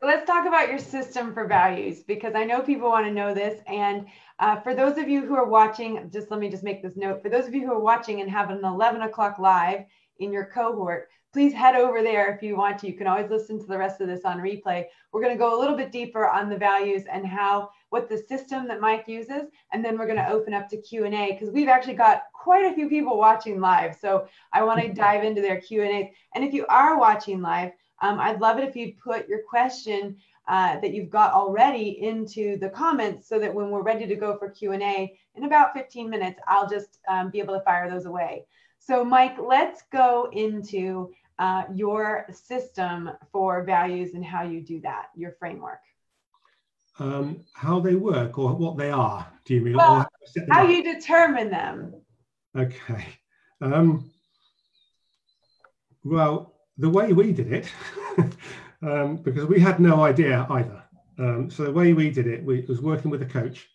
[0.00, 3.34] So let's talk about your system for values because I know people want to know
[3.34, 3.60] this.
[3.66, 4.06] And
[4.38, 7.20] uh, for those of you who are watching, just let me just make this note.
[7.20, 9.80] For those of you who are watching and have an 11 o'clock live
[10.20, 12.86] in your cohort, please head over there if you want to.
[12.86, 14.84] You can always listen to the rest of this on replay.
[15.12, 18.18] We're going to go a little bit deeper on the values and how what the
[18.18, 21.32] system that Mike uses, and then we're going to open up to Q and A
[21.32, 23.96] because we've actually got quite a few people watching live.
[23.96, 26.12] So I want to dive into their Q and A.
[26.34, 30.16] And if you are watching live, um, I'd love it if you'd put your question
[30.46, 34.38] uh, that you've got already into the comments so that when we're ready to go
[34.38, 38.46] for Q&A in about 15 minutes, I'll just um, be able to fire those away.
[38.88, 45.08] So Mike, let's go into uh, your system for values and how you do that,
[45.14, 45.80] your framework.
[46.98, 49.76] Um, how they work or what they are, do you mean?
[49.76, 50.08] Well,
[50.50, 52.00] how you determine them.
[52.56, 53.04] Okay.
[53.60, 54.10] Um,
[56.02, 57.70] well, the way we did it,
[58.82, 60.82] um, because we had no idea either.
[61.18, 63.68] Um, so the way we did it, we was working with a coach,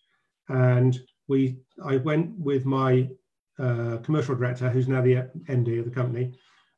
[0.50, 3.10] and we I went with my
[3.60, 6.34] uh, commercial director, who's now the MD of the company,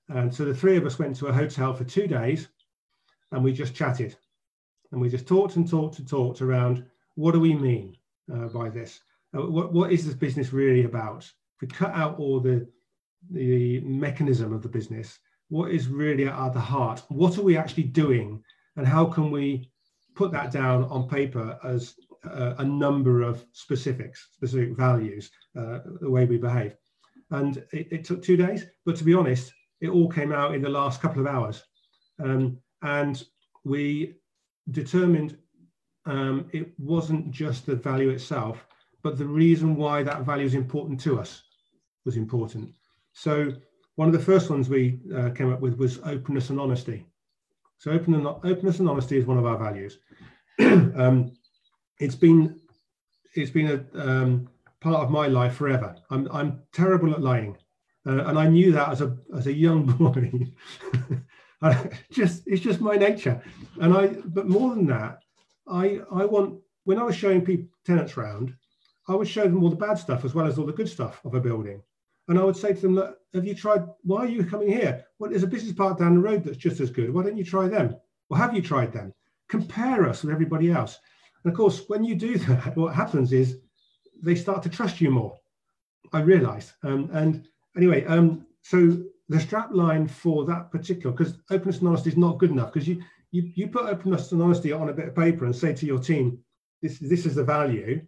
[0.09, 2.47] and so the three of us went to a hotel for two days,
[3.31, 4.15] and we just chatted,
[4.91, 6.85] and we just talked and talked and talked around
[7.15, 7.95] what do we mean
[8.33, 8.99] uh, by this?
[9.35, 11.23] Uh, what what is this business really about?
[11.23, 12.67] If we cut out all the
[13.31, 17.83] the mechanism of the business what is really at the heart what are we actually
[17.83, 18.43] doing
[18.75, 19.69] and how can we
[20.15, 21.95] put that down on paper as
[22.27, 26.75] uh, a number of specifics specific values uh, the way we behave
[27.31, 30.61] and it, it, took two days but to be honest it all came out in
[30.61, 31.63] the last couple of hours
[32.23, 33.25] um, and
[33.63, 34.15] we
[34.71, 35.37] determined
[36.05, 38.65] um, it wasn't just the value itself
[39.05, 41.43] but the reason why that value is important to us
[42.05, 42.73] was important.
[43.13, 43.53] So
[43.97, 47.05] one of the first ones we uh, came up with was openness and honesty.
[47.77, 49.99] So open and, openness and honesty is one of our values.
[50.59, 51.33] um,
[51.99, 52.59] it's been
[53.35, 54.49] it's been a um,
[54.81, 55.95] part of my life forever.
[56.09, 57.57] I'm I'm terrible at lying,
[58.05, 60.31] uh, and I knew that as a as a young boy.
[62.11, 63.41] Just it's just my nature,
[63.81, 64.07] and I.
[64.25, 65.19] But more than that,
[65.67, 68.53] I I want when I was showing people tenants around,
[69.07, 71.21] I would show them all the bad stuff as well as all the good stuff
[71.25, 71.81] of a building.
[72.27, 73.83] And I would say to them, Look, have you tried?
[74.03, 75.05] Why are you coming here?
[75.17, 77.13] Well, there's a business park down the road that's just as good.
[77.13, 77.95] Why don't you try them?
[78.29, 79.13] Well, have you tried them?
[79.47, 80.99] Compare us with everybody else.
[81.45, 83.59] And of course, when you do that, what happens is
[84.21, 85.37] they start to trust you more.
[86.11, 86.71] I realized.
[86.83, 88.97] Um, and anyway, um, so
[89.29, 92.87] the strap line for that particular, because openness and honesty is not good enough because
[92.87, 95.85] you, you, you put openness and honesty on a bit of paper and say to
[95.85, 96.39] your team,
[96.81, 98.01] this, this is the value,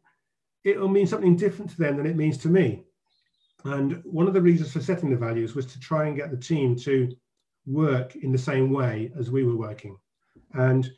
[0.64, 2.84] it will mean something different to them than it means to me.
[3.66, 6.38] And one of the reasons for setting the values was to try and get the
[6.38, 7.16] team to
[7.66, 9.98] work in the same way as we were working,
[10.54, 10.90] and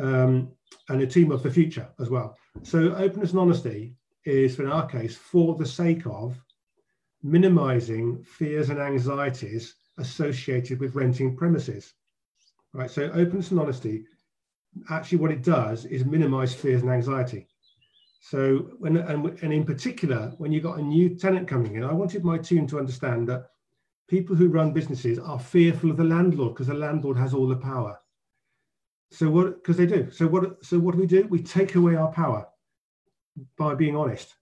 [0.00, 0.50] um,
[0.88, 2.36] and a team of the future as well.
[2.62, 6.40] So openness and honesty is, in our case, for the sake of
[7.22, 11.94] minimizing fears and anxieties associated with renting premises.
[12.72, 12.90] Right.
[12.90, 14.04] So openness and honesty,
[14.90, 17.46] actually, what it does is minimize fears and anxiety.
[18.20, 21.92] So when and, and in particular, when you got a new tenant coming in, I
[21.92, 23.46] wanted my team to understand that
[24.08, 27.56] people who run businesses are fearful of the landlord because the landlord has all the
[27.56, 27.98] power.
[29.10, 29.62] So what?
[29.62, 30.10] Because they do.
[30.10, 30.64] So what?
[30.64, 31.26] So what do we do?
[31.28, 32.46] We take away our power
[33.56, 34.34] by being honest,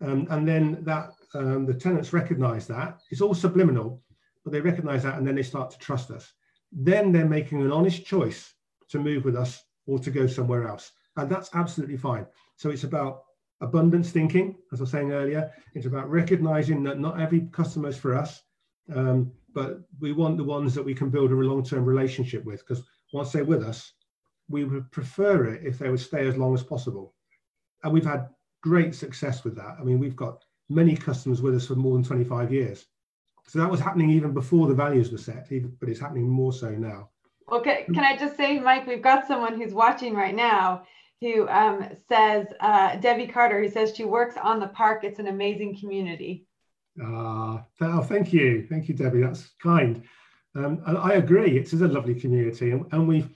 [0.00, 4.02] um, and then that um, the tenants recognise that it's all subliminal,
[4.44, 6.32] but they recognise that, and then they start to trust us.
[6.72, 8.54] Then they're making an honest choice
[8.90, 12.26] to move with us or to go somewhere else, and that's absolutely fine.
[12.56, 13.22] So it's about
[13.60, 15.52] abundance thinking, as I was saying earlier.
[15.74, 18.42] It's about recognizing that not every customer is for us,
[18.94, 22.60] um, but we want the ones that we can build a long-term relationship with.
[22.60, 23.92] Because once they're with us,
[24.48, 27.14] we would prefer it if they would stay as long as possible.
[27.82, 28.28] And we've had
[28.62, 29.76] great success with that.
[29.78, 32.86] I mean, we've got many customers with us for more than 25 years.
[33.46, 36.70] So that was happening even before the values were set, but it's happening more so
[36.70, 37.10] now.
[37.50, 40.82] Okay, can I just say, Mike, we've got someone who's watching right now
[41.20, 45.04] who um, says, uh, Debbie Carter, who says she works on the park.
[45.04, 46.46] It's an amazing community.
[47.00, 48.66] Ah, uh, thank you.
[48.68, 49.20] Thank you, Debbie.
[49.20, 50.02] That's kind.
[50.54, 51.56] Um, I agree.
[51.58, 53.28] It is a lovely community, and, and we've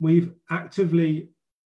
[0.00, 1.30] we've actively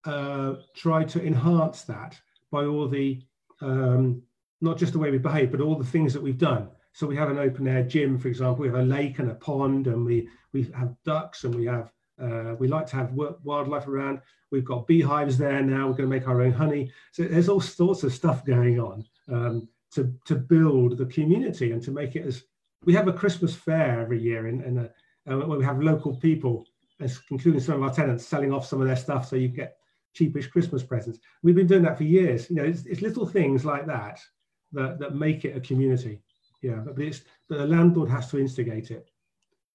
[0.05, 2.19] uh, tried to enhance that
[2.51, 3.23] by all the
[3.61, 4.23] um,
[4.61, 6.69] not just the way we behave, but all the things that we've done.
[6.93, 8.63] So we have an open air gym, for example.
[8.63, 11.93] We have a lake and a pond, and we we have ducks, and we have
[12.21, 14.21] uh, we like to have wildlife around.
[14.51, 15.87] We've got beehives there now.
[15.87, 16.91] We're going to make our own honey.
[17.13, 21.83] So there's all sorts of stuff going on um, to, to build the community and
[21.83, 22.45] to make it as
[22.85, 24.91] we have a Christmas fair every year in, in a,
[25.31, 26.65] uh, where we have local people,
[27.31, 29.77] including some of our tenants, selling off some of their stuff so you get
[30.15, 31.19] cheapish Christmas presents.
[31.43, 32.51] We've been doing that for years.
[32.51, 34.19] You know, it's, it's little things like that,
[34.73, 36.21] that that make it a community.
[36.63, 39.11] Yeah, but it's but the landlord has to instigate it.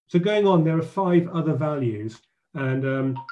[0.07, 2.21] So going on, there are five other values
[2.55, 3.25] and um,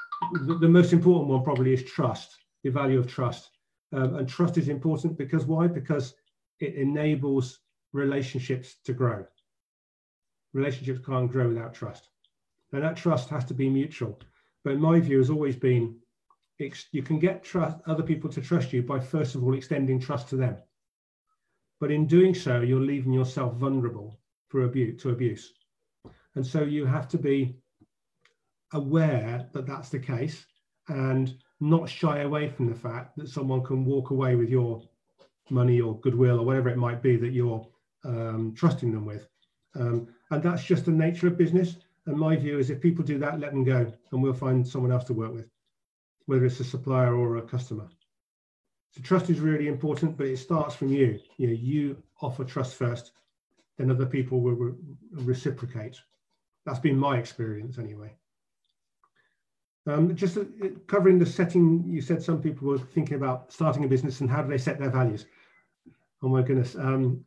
[0.47, 3.51] the, the, most important one probably is trust, the value of trust.
[3.93, 5.67] Um, and trust is important because why?
[5.67, 6.15] Because
[6.60, 7.60] it enables
[7.93, 9.25] relationships to grow.
[10.54, 12.10] Relationships can't grow without trust.
[12.72, 14.20] And that trust has to be mutual.
[14.64, 15.98] But my view, has always been
[16.92, 20.30] you can get trust other people to trust you by first of all extending trust
[20.30, 20.58] to them.
[21.80, 25.54] But in doing so, you're leaving yourself vulnerable for abuse to abuse.
[26.36, 27.56] And so you have to be
[28.74, 30.46] aware that that's the case
[30.88, 34.82] and not shy away from the fact that someone can walk away with your
[35.50, 37.68] money or goodwill or whatever it might be that you're
[38.06, 39.28] um, trusting them with.
[39.76, 41.78] Um, and that's just the nature of business.
[42.08, 44.92] And my view is if people do that, let them go and we'll find someone
[44.92, 45.50] else to work with,
[46.26, 47.88] whether it's a supplier or a customer.
[48.92, 51.19] So trust is really important, but it starts from you.
[51.38, 53.12] You, know, you offer trust first,
[53.78, 54.73] then other people will re
[55.13, 55.98] reciprocate.
[56.65, 58.13] That's been my experience anyway.
[59.88, 60.44] Um, just uh,
[60.88, 64.42] covering the setting, you said some people were thinking about starting a business and how
[64.44, 65.25] do they set their values?
[66.21, 66.75] Oh my goodness.
[66.75, 67.25] Um,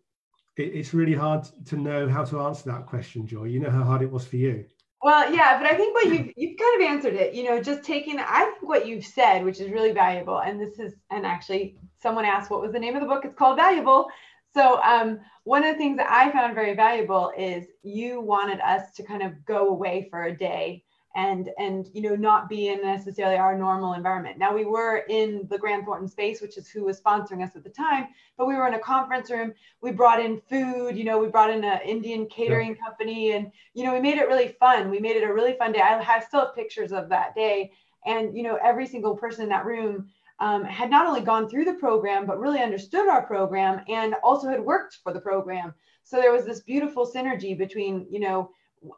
[0.56, 3.44] it, it's really hard to know how to answer that question, Joy.
[3.44, 4.66] You know how hard it was for you.
[5.04, 7.34] Well, yeah, but I think what you've you've kind of answered it.
[7.34, 10.78] You know, just taking I think what you've said, which is really valuable, and this
[10.78, 13.24] is and actually someone asked what was the name of the book.
[13.26, 14.08] It's called Valuable.
[14.54, 18.94] So um, one of the things that I found very valuable is you wanted us
[18.96, 20.84] to kind of go away for a day
[21.14, 24.38] and and you know not be in necessarily our normal environment.
[24.38, 27.62] Now we were in the grant thornton space which is who was sponsoring us at
[27.62, 29.54] the time but we were in a conference room.
[29.80, 32.84] We brought in food you know we brought in an indian catering yeah.
[32.84, 34.90] company and you know we made it really fun.
[34.90, 35.80] We made it a really fun day.
[35.80, 37.72] I have still have pictures of that day.
[38.06, 40.08] And you know every single person in that room
[40.40, 44.48] um, had not only gone through the program but really understood our program and also
[44.48, 45.74] had worked for the program.
[46.02, 48.50] So there was this beautiful synergy between you know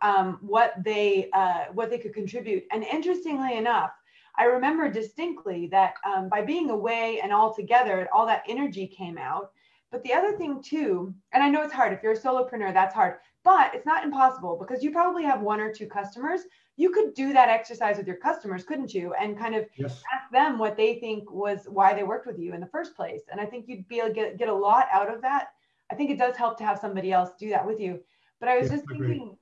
[0.03, 2.64] um, what they uh, what they could contribute.
[2.70, 3.93] And interestingly enough,
[4.39, 9.18] I remember distinctly that um, by being away and all together, all that energy came
[9.18, 9.51] out.
[9.91, 12.95] But the other thing too, and I know it's hard if you're a solopreneur, that's
[12.95, 16.41] hard, but it's not impossible because you probably have one or two customers.
[16.76, 19.14] You could do that exercise with your customers, couldn't you?
[19.14, 20.03] And kind of yes.
[20.12, 23.22] ask them what they think was why they worked with you in the first place.
[23.30, 25.51] And I think you'd be able to get, get a lot out of that.
[25.91, 28.01] I think it does help to have somebody else do that with you.
[28.41, 29.39] But I was just thinking,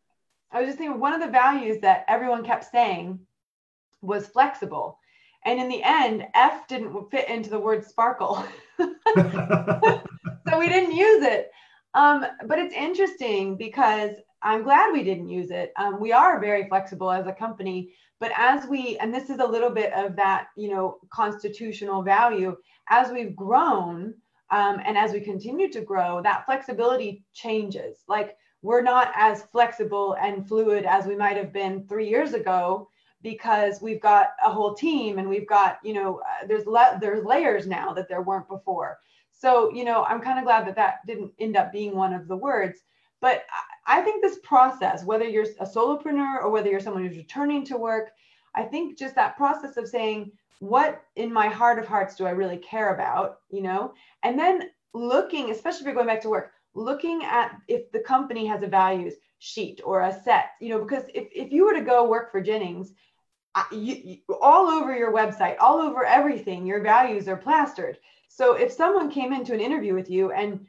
[0.52, 3.18] I was just thinking one of the values that everyone kept saying
[4.00, 4.98] was flexible.
[5.44, 8.44] And in the end, F didn't fit into the word sparkle.
[8.78, 11.50] so we didn't use it.
[11.94, 15.72] Um, but it's interesting because I'm glad we didn't use it.
[15.76, 19.46] Um, we are very flexible as a company, but as we, and this is a
[19.46, 22.56] little bit of that, you know, constitutional value,
[22.88, 24.14] as we've grown
[24.50, 27.98] um, and as we continue to grow, that flexibility changes.
[28.08, 32.88] Like we're not as flexible and fluid as we might have been three years ago
[33.22, 36.64] because we've got a whole team and we've got you know uh, there's
[36.98, 38.98] there's layers now that there weren't before.
[39.32, 42.26] So you know i'm kind of glad that that didn't end up being one of
[42.26, 42.80] the words.
[43.20, 43.44] But
[43.86, 47.76] i think this process whether you're a solopreneur or whether you're someone who's returning to
[47.76, 48.12] work
[48.54, 52.30] i think just that process of saying what in my heart of hearts do i
[52.30, 53.40] really care about?
[53.50, 53.92] you know?
[54.22, 58.46] And then looking especially if you're going back to work looking at if the company
[58.46, 61.82] has a values sheet or a set, you know, because if, if you were to
[61.82, 62.92] go work for Jennings,
[63.70, 67.98] you, you, all over your website, all over everything, your values are plastered.
[68.28, 70.66] So if someone came into an interview with you and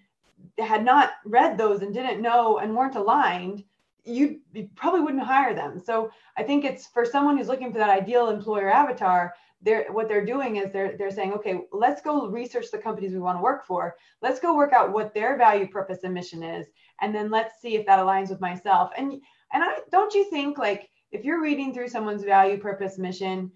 [0.59, 3.63] had not read those and didn't know and weren't aligned,
[4.03, 5.81] you, you probably wouldn't hire them.
[5.83, 9.33] So I think it's for someone who's looking for that ideal employer avatar,
[9.65, 13.19] they're what they're doing is they're they're saying okay let's go research the companies we
[13.19, 13.95] want to work for.
[14.21, 16.67] Let's go work out what their value purpose and mission is
[17.01, 18.91] and then let's see if that aligns with myself.
[18.97, 19.21] And
[19.53, 23.51] and i don't you think like if you're reading through someone's value purpose mission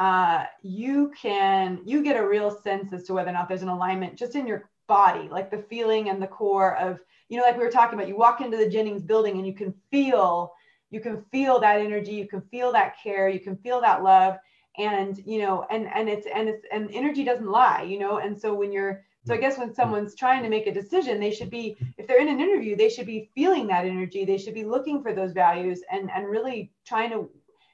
[0.00, 3.68] uh, you can you get a real sense as to whether or not there's an
[3.68, 6.98] alignment just in your body like the feeling and the core of
[7.28, 9.54] you know like we were talking about you walk into the jennings building and you
[9.54, 10.52] can feel
[10.90, 14.36] you can feel that energy you can feel that care you can feel that love
[14.78, 18.18] and you know and and it's and it's and energy doesn't lie you know?
[18.18, 21.30] And so when you're so i guess when someone's trying to make a decision they
[21.30, 24.24] should be if they're in an interview they should be feeling that energy.
[24.24, 27.30] They should be looking for those values and and really trying to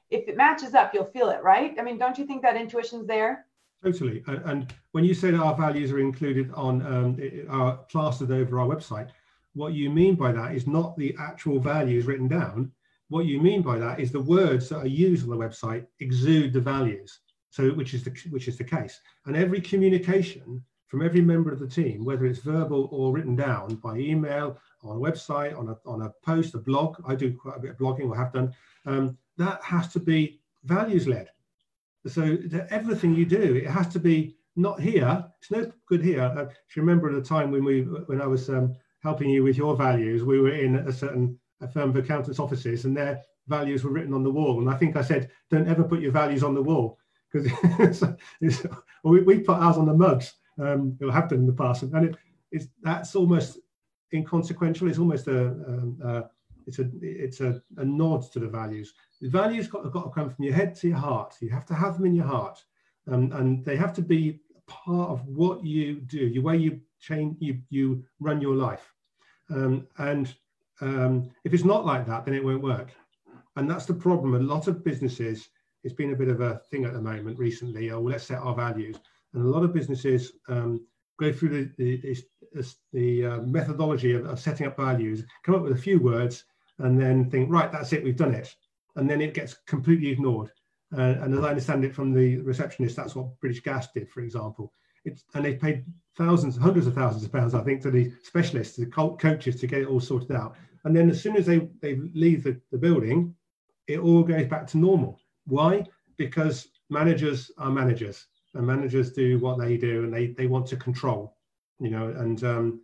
[0.09, 1.75] if it matches up you'll feel it right?
[1.79, 3.45] I mean don't you think that intuition's there?
[3.83, 4.23] Totally.
[4.27, 7.17] And when you say that our values are included on um,
[7.49, 9.09] are plastered over our website
[9.53, 12.71] what you mean by that is not the actual values written down
[13.11, 16.53] what you mean by that is the words that are used on the website exude
[16.53, 17.19] the values.
[17.49, 19.01] So which is the which is the case.
[19.25, 23.75] And every communication from every member of the team, whether it's verbal or written down
[23.75, 27.57] by email, on a website, on a, on a post, a blog, I do quite
[27.57, 28.53] a bit of blogging or have done,
[28.85, 31.29] um, that has to be values led.
[32.07, 32.37] So
[32.69, 35.25] everything you do, it has to be not here.
[35.39, 36.23] It's no good here.
[36.23, 39.43] Uh, if you remember at the time when we when I was um, helping you
[39.43, 43.21] with your values, we were in a certain a firm of accountants offices and their
[43.47, 44.59] values were written on the wall.
[44.59, 46.97] And I think I said, don't ever put your values on the wall
[47.31, 48.17] because well,
[49.03, 50.33] we, we, put ours on the mugs.
[50.59, 52.15] Um, it have done in the past, and it,
[52.51, 53.59] it's that's almost
[54.13, 54.89] inconsequential.
[54.89, 56.21] It's almost a um, uh,
[56.67, 58.93] it's a it's a, a, nod to the values.
[59.21, 61.35] The values got, got to come from your head to your heart.
[61.39, 62.63] You have to have them in your heart,
[63.09, 67.37] um, and they have to be part of what you do, your way you change,
[67.39, 68.93] you you run your life,
[69.49, 70.35] um, and
[70.81, 72.91] um, if it's not like that, then it won't work.
[73.55, 74.35] And that's the problem.
[74.35, 75.49] A lot of businesses,
[75.83, 78.55] it's been a bit of a thing at the moment recently, oh, let's set our
[78.55, 78.97] values.
[79.33, 80.85] And a lot of businesses um,
[81.19, 81.97] go through the,
[82.53, 86.45] the, the uh, methodology of, of, setting up values, come up with a few words,
[86.79, 88.55] and then think, right, that's it, we've done it.
[88.95, 90.51] And then it gets completely ignored.
[90.97, 94.21] Uh, and as I understand it from the receptionist, that's what British Gas did, for
[94.21, 94.73] example.
[95.05, 95.85] It's, and they paid
[96.17, 99.81] thousands, hundreds of thousands of pounds, I think, to the specialists, the coaches to get
[99.81, 100.55] it all sorted out.
[100.83, 103.35] And then as soon as they, they leave the, the building,
[103.87, 105.19] it all goes back to normal.
[105.45, 105.85] Why?
[106.17, 110.77] Because managers are managers and managers do what they do and they, they want to
[110.77, 111.37] control,
[111.79, 112.81] you know, and um,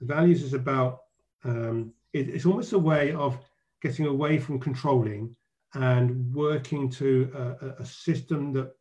[0.00, 1.00] values is about,
[1.44, 3.38] um, it, it's almost a way of
[3.82, 5.34] getting away from controlling
[5.74, 8.72] and working to a, a system that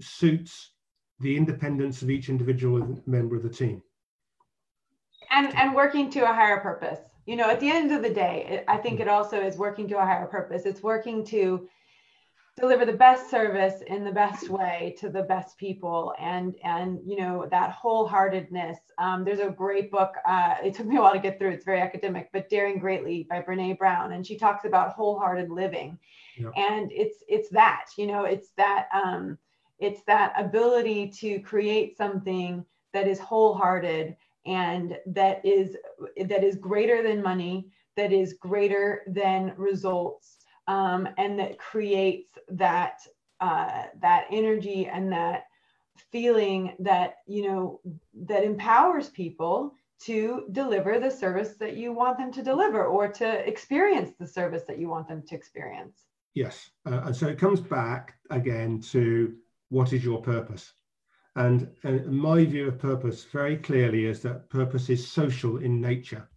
[0.00, 0.72] suits
[1.20, 3.82] the independence of each individual member of the team
[5.30, 8.64] and and working to a higher purpose you know at the end of the day
[8.68, 10.64] i think it also is working to a higher purpose.
[10.64, 11.68] It's working to
[12.56, 17.18] deliver the best service in the best way to the best people and and you
[17.18, 18.78] know that wholeheartedness.
[18.98, 21.66] Um, there's a great book uh, it took me a while to get through it's
[21.66, 25.98] very academic but daring greatly by brene brown and she talks about wholehearted living.
[26.38, 26.52] Yep.
[26.56, 29.36] and it's it's that you know it's that um,
[29.78, 34.16] it's that ability to create something that is wholehearted
[34.46, 35.76] and that is
[36.26, 40.36] that is greater than money that is greater than results
[40.68, 43.00] um, and that creates that
[43.40, 45.44] uh, that energy and that
[46.10, 47.80] feeling that you know
[48.14, 53.48] that empowers people to deliver the service that you want them to deliver or to
[53.48, 56.04] experience the service that you want them to experience.
[56.34, 56.68] Yes.
[56.84, 59.34] Uh, and so it comes back again to
[59.70, 60.74] what is your purpose
[61.36, 61.70] and,
[62.10, 66.28] my view of purpose very clearly is that purpose is social in nature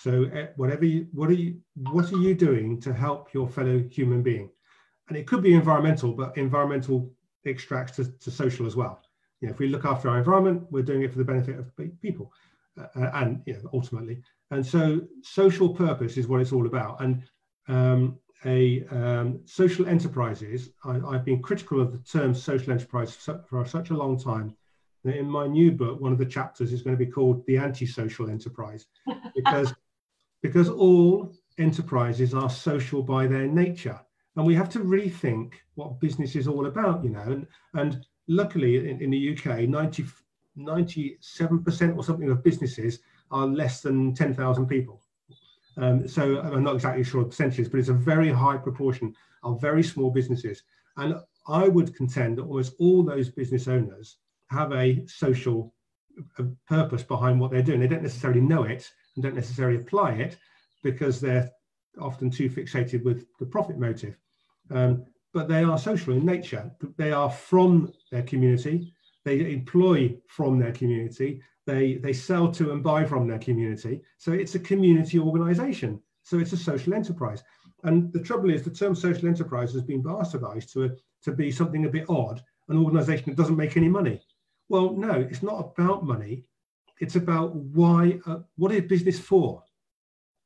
[0.00, 3.84] so uh, whatever you, what are you, what are you doing to help your fellow
[3.90, 4.48] human being?
[5.08, 7.12] And it could be environmental, but environmental
[7.44, 9.02] extracts to, to social as well.
[9.40, 11.70] You know, if we look after our environment, we're doing it for the benefit of
[12.00, 12.32] people,
[12.78, 14.22] uh, uh, and you know, ultimately.
[14.50, 17.02] And so, social purpose is what it's all about.
[17.02, 17.22] And
[17.68, 23.44] um, a um, social enterprises, I, have been critical of the term social enterprise for,
[23.48, 24.56] for such a long time
[25.04, 27.58] That in my new book, one of the chapters is going to be called the
[27.58, 28.86] anti-social enterprise,
[29.34, 29.74] because
[30.42, 34.00] because all enterprises are social by their nature.
[34.36, 37.20] And we have to rethink what business is all about, you know.
[37.20, 40.06] And, and luckily in, in the UK, 90,
[40.56, 45.02] 97% or something of businesses are less than 10,000 people.
[45.76, 49.82] Um, so I'm not exactly sure percentages, but it's a very high proportion of very
[49.82, 50.62] small businesses.
[50.96, 51.16] And
[51.48, 54.16] I would contend that almost all those business owners
[54.48, 55.72] have a social
[56.68, 57.80] purpose behind what they're doing.
[57.80, 60.38] They don't necessarily know it, and don't necessarily apply it
[60.82, 61.50] because they're
[62.00, 64.16] often too fixated with the profit motive.
[64.70, 66.70] Um, but they are social in nature.
[66.96, 68.92] They are from their community.
[69.24, 71.42] They employ from their community.
[71.70, 74.02] They, they sell to and buy from their community.
[74.18, 76.00] So it's a community organization.
[76.24, 77.44] So it's a social enterprise.
[77.84, 80.90] And the trouble is, the term social enterprise has been bastardized to, a,
[81.22, 84.20] to be something a bit odd, an organization that doesn't make any money.
[84.68, 86.44] Well, no, it's not about money.
[87.00, 89.62] It's about why, uh, what is business for?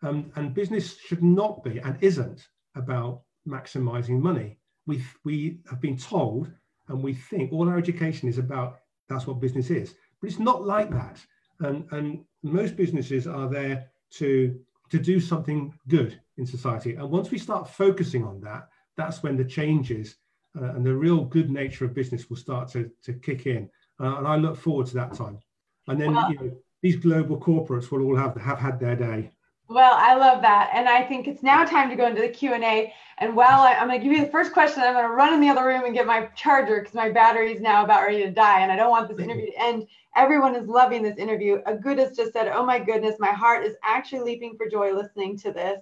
[0.02, 4.58] Um, and business should not be and isn't about maximizing money.
[4.86, 6.52] We, we have been told
[6.88, 9.94] and we think all our education is about that's what business is.
[10.24, 11.20] But it's not like that.
[11.60, 14.58] And, and most businesses are there to,
[14.88, 16.94] to do something good in society.
[16.94, 20.16] And once we start focusing on that, that's when the changes
[20.58, 23.68] uh, and the real good nature of business will start to, to kick in.
[24.00, 25.40] Uh, and I look forward to that time.
[25.88, 29.30] And then well, you know, these global corporates will all have have had their day.
[29.68, 32.52] Well, I love that, and I think it's now time to go into the Q
[32.52, 35.32] and while I, am going to give you the first question, I'm going to run
[35.32, 38.22] in the other room and get my charger because my battery is now about ready
[38.24, 39.86] to die, and I don't want this interview to end.
[40.16, 41.62] Everyone is loving this interview.
[41.62, 45.52] Aguda's just said, "Oh my goodness, my heart is actually leaping for joy listening to
[45.52, 45.80] this."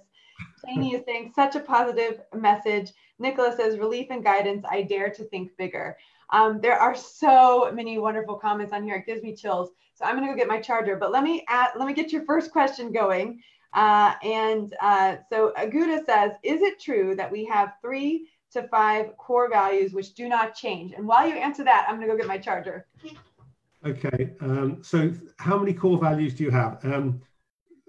[0.65, 2.91] Janie is saying such a positive message.
[3.19, 4.63] Nicholas says, "Relief and guidance.
[4.69, 5.97] I dare to think bigger."
[6.29, 8.95] Um, there are so many wonderful comments on here.
[8.95, 9.71] It gives me chills.
[9.95, 10.95] So I'm going to go get my charger.
[10.95, 13.41] But let me add, let me get your first question going.
[13.73, 19.17] Uh, and uh, so Aguda says, is it true that we have three to five
[19.17, 20.93] core values which do not change?
[20.93, 22.85] And while you answer that, I'm going to go get my charger.
[23.85, 24.31] Okay.
[24.41, 26.83] Um, so how many core values do you have?
[26.85, 27.21] Um,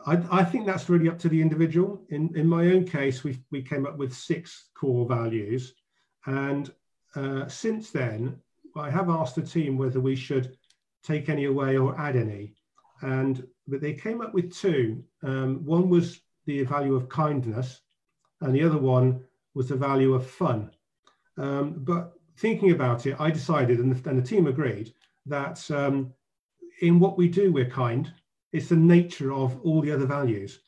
[0.06, 2.02] I, I, think that's really up to the individual.
[2.10, 5.74] In, in my own case, we, we came up with six core values.
[6.26, 6.72] And
[7.14, 8.40] uh, since then,
[8.76, 10.56] I have asked the team whether we should
[11.04, 12.54] take any away or add any.
[13.02, 15.02] And but they came up with two.
[15.22, 17.80] Um, one was the value of kindness,
[18.40, 19.24] and the other one
[19.54, 20.70] was the value of fun.
[21.36, 24.92] Um, but thinking about it, I decided, and the, and the team agreed,
[25.26, 26.12] that um,
[26.80, 28.12] in what we do, we're kind.
[28.52, 30.60] It's the nature of all the other values.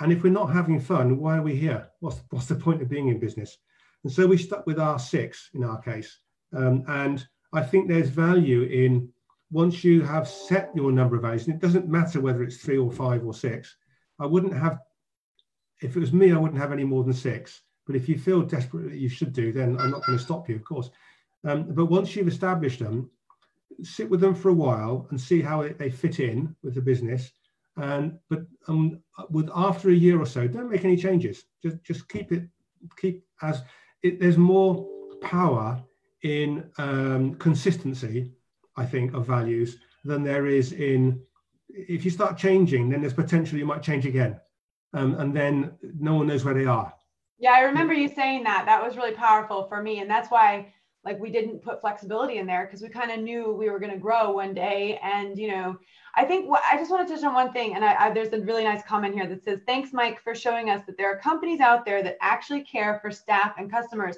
[0.00, 1.88] And if we're not having fun, why are we here?
[2.00, 3.58] What's, what's the point of being in business?
[4.02, 6.18] And so we stuck with our six in our case.
[6.54, 9.08] Um, and I think there's value in
[9.54, 12.76] once you have set your number of values, and it doesn't matter whether it's three
[12.76, 13.76] or five or six.
[14.18, 14.80] I wouldn't have,
[15.80, 17.62] if it was me, I wouldn't have any more than six.
[17.86, 20.48] But if you feel desperate that you should do, then I'm not going to stop
[20.48, 20.90] you, of course.
[21.44, 23.08] Um, but once you've established them,
[23.82, 27.30] sit with them for a while and see how they fit in with the business.
[27.76, 29.00] And but um,
[29.30, 31.44] with after a year or so, don't make any changes.
[31.62, 32.48] Just just keep it
[32.96, 33.62] keep as
[34.02, 34.88] it, there's more
[35.22, 35.80] power
[36.22, 38.32] in um, consistency,
[38.76, 41.20] I think, of values than there is in
[41.68, 44.40] if you start changing, then there's potential you might change again,
[44.92, 46.92] um, and then no one knows where they are.
[47.38, 48.64] Yeah, I remember you saying that.
[48.66, 50.72] That was really powerful for me, and that's why
[51.04, 53.92] like we didn't put flexibility in there because we kind of knew we were going
[53.92, 54.98] to grow one day.
[55.02, 55.76] And you know
[56.16, 57.74] i think i just want to touch on one thing.
[57.74, 60.70] And I, I, there's a really nice comment here that says thanks mike for showing
[60.70, 64.16] us that there are companies out there that actually care for staff and customers.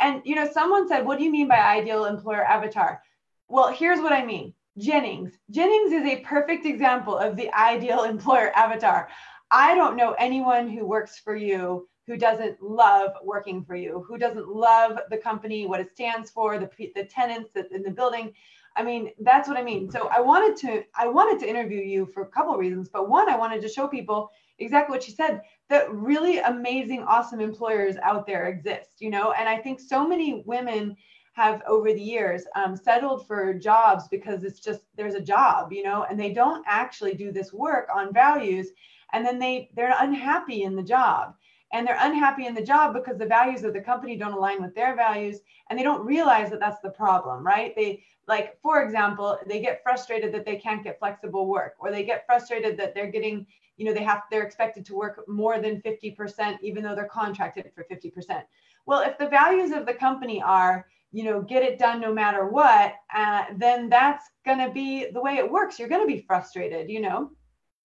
[0.00, 3.02] And you know someone said what do you mean by ideal employer avatar
[3.48, 8.50] well here's what i mean jennings jennings is a perfect example of the ideal employer
[8.56, 9.08] avatar
[9.50, 14.16] i don't know anyone who works for you who doesn't love working for you, who
[14.16, 18.32] doesn't love the company, what it stands for, the, the tenants in the building.
[18.76, 19.90] I mean, that's what I mean.
[19.90, 23.08] So I wanted to I wanted to interview you for a couple of reasons, but
[23.08, 27.96] one, I wanted to show people exactly what she said that really amazing, awesome employers
[28.02, 29.32] out there exist, you know.
[29.32, 30.96] And I think so many women
[31.36, 35.82] have over the years um, settled for jobs because it's just there's a job, you
[35.82, 38.68] know, and they don't actually do this work on values,
[39.12, 41.34] and then they they're unhappy in the job.
[41.72, 44.74] And they're unhappy in the job because the values of the company don't align with
[44.74, 47.74] their values and they don't realize that that's the problem right?
[47.74, 52.04] They like for example they get frustrated that they can't get flexible work or they
[52.04, 53.44] get frustrated that they're getting
[53.76, 57.70] you know they have they're expected to work more than 50% even though they're contracted
[57.74, 58.42] for 50%
[58.86, 62.46] well if the values of the company are you know get it done no matter
[62.46, 66.24] what uh, then that's going to be the way it works you're going to be
[66.26, 67.30] frustrated you know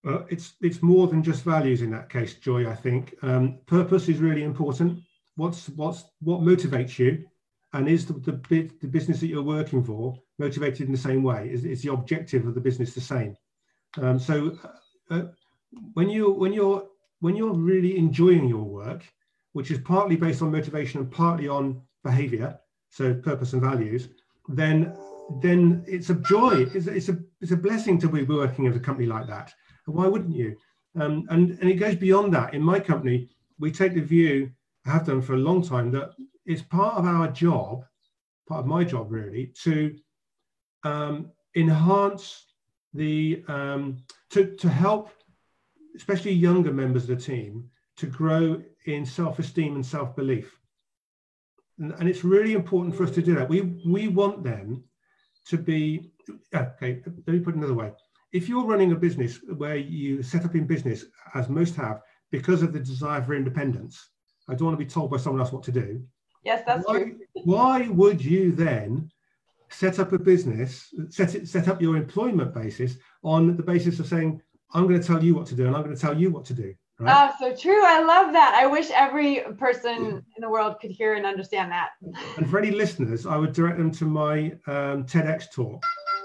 [0.04, 2.68] well, it's it's more than just values in that case, Joy.
[2.68, 5.00] I think um, purpose is really important.
[5.36, 7.24] What's what's what motivates you,
[7.72, 11.48] and is the, the the business that you're working for motivated in the same way?
[11.50, 13.36] Is, is the objective of the business the same?
[14.00, 14.58] Um, so
[15.10, 15.22] uh, uh,
[15.94, 16.88] when you when you're
[17.20, 19.04] when you're really enjoying your work,
[19.52, 22.58] which is partly based on motivation and partly on behavior,
[22.92, 24.08] so purpose and values,
[24.48, 24.94] then
[25.40, 26.66] then it's a joy.
[26.74, 29.52] It's, it's a it's a blessing to be working at a company like that
[29.86, 30.56] why wouldn't you?
[30.98, 32.54] Um, and, and it goes beyond that.
[32.54, 34.50] In my company, we take the view,
[34.86, 36.10] I have done for a long time, that
[36.44, 37.84] it's part of our job,
[38.48, 39.96] part of my job really, to
[40.84, 42.46] um, enhance
[42.94, 43.98] the, um,
[44.30, 45.10] to, to help
[45.96, 50.58] especially younger members of the team to grow in self-esteem and self-belief.
[51.82, 53.48] And, and it's really important for us to do that.
[53.48, 54.84] We, we want them
[55.48, 56.12] to be,
[56.54, 57.92] okay, let me put it another way
[58.32, 61.04] if you're running a business where you set up in business,
[61.34, 64.10] as most have, because of the desire for independence,
[64.48, 66.02] I don't want to be told by someone else what to do.
[66.44, 67.18] Yes, that's why, true.
[67.44, 69.10] why would you then
[69.70, 74.06] set up a business, set it, set up your employment basis on the basis of
[74.06, 74.40] saying,
[74.74, 76.46] I'm going to tell you what to do and I'm going to tell you what
[76.46, 76.74] to do?
[77.02, 77.30] Right?
[77.30, 77.84] Oh, so true.
[77.84, 78.54] I love that.
[78.54, 81.90] I wish every person in the world could hear and understand that.
[82.36, 85.82] And for any listeners, I would direct them to my um, TEDx talk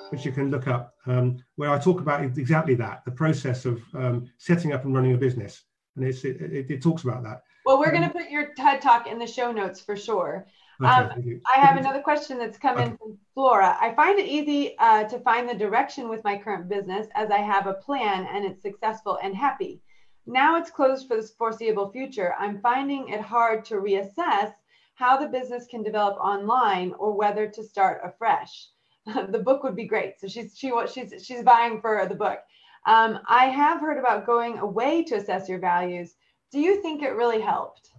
[0.09, 3.81] which you can look up, um, where I talk about exactly that, the process of
[3.93, 5.63] um, setting up and running a business.
[5.95, 7.41] And it, it, it, talks about that.
[7.65, 10.47] Well, we're um, going to put your TED Talk in the show notes for sure.
[10.79, 12.85] Okay, um, I have another question that's come okay.
[12.85, 13.75] in from Flora.
[13.81, 17.39] I find it easy uh, to find the direction with my current business as I
[17.39, 19.81] have a plan and it's successful and happy.
[20.27, 22.35] Now it's closed for the foreseeable future.
[22.37, 24.53] I'm finding it hard to reassess
[24.95, 28.67] how the business can develop online or whether to start afresh.
[29.05, 30.19] the book would be great.
[30.19, 32.39] So she's she she's she's buying for the book.
[32.85, 36.15] Um, I have heard about going away to assess your values.
[36.51, 37.89] Do you think it really helped?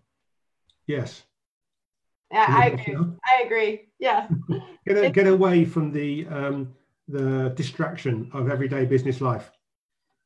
[0.86, 1.22] Yes.
[2.30, 2.96] Yeah, I agree.
[3.24, 3.88] I agree.
[3.98, 4.28] Yeah.
[4.86, 6.74] get, get away from the um,
[7.08, 9.50] the distraction of everyday business life.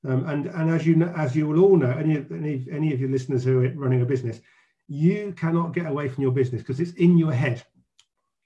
[0.05, 3.11] Um, and and as you as you will all know, any any any of your
[3.11, 4.41] listeners who are running a business,
[4.89, 7.63] you cannot get away from your business because it's in your head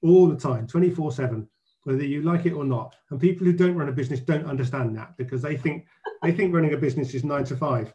[0.02, 1.48] all the time, twenty four seven
[1.86, 2.96] whether you like it or not.
[3.10, 5.86] And people who don't run a business don't understand that because they think
[6.20, 7.94] they think running a business is nine to five,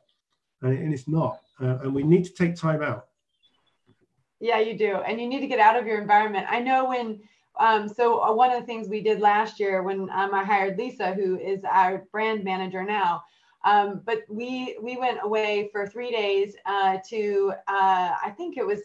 [0.62, 1.41] and, and it's not.
[1.62, 3.07] Uh, and we need to take time out.
[4.39, 6.47] Yeah, you do, and you need to get out of your environment.
[6.49, 7.20] I know when.
[7.59, 10.78] Um, so uh, one of the things we did last year when um, I hired
[10.78, 13.24] Lisa, who is our brand manager now,
[13.64, 18.66] um, but we we went away for three days uh, to uh, I think it
[18.66, 18.80] was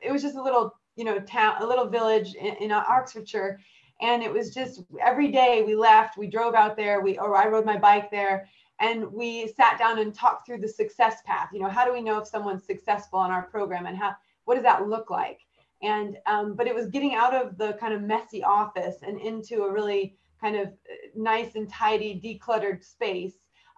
[0.00, 3.60] it was just a little you know town a little village in, in Oxfordshire.
[4.00, 7.46] And it was just every day we left we drove out there we or i
[7.46, 8.48] rode my bike there
[8.80, 11.50] and we sat down and talked through the success path.
[11.52, 14.56] You know how do we know if someone's successful in our program and how what
[14.56, 15.40] does that look like?
[15.82, 19.62] And um, but it was getting out of the kind of messy office and into
[19.62, 20.72] a really kind of uh,
[21.14, 23.34] nice and tidy decluttered space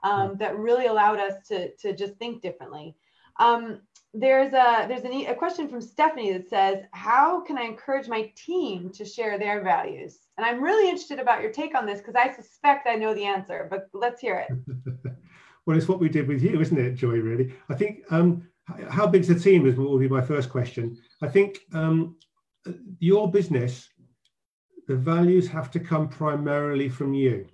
[0.07, 2.97] um, that really allowed us to to just think differently
[3.39, 3.81] um,
[4.15, 8.33] there's a there's a, a question from Stephanie that says, "How can I encourage my
[8.35, 12.15] team to share their values?" And I'm really interested about your take on this because
[12.15, 14.57] I suspect I know the answer, but let's hear it.
[15.67, 17.19] well, it's what we did with you, isn't it, Joy?
[17.19, 18.01] Really, I think.
[18.11, 18.49] Um,
[18.89, 20.99] how big's the team is will be my first question.
[21.23, 22.17] I think um,
[22.99, 23.89] your business,
[24.89, 27.47] the values have to come primarily from you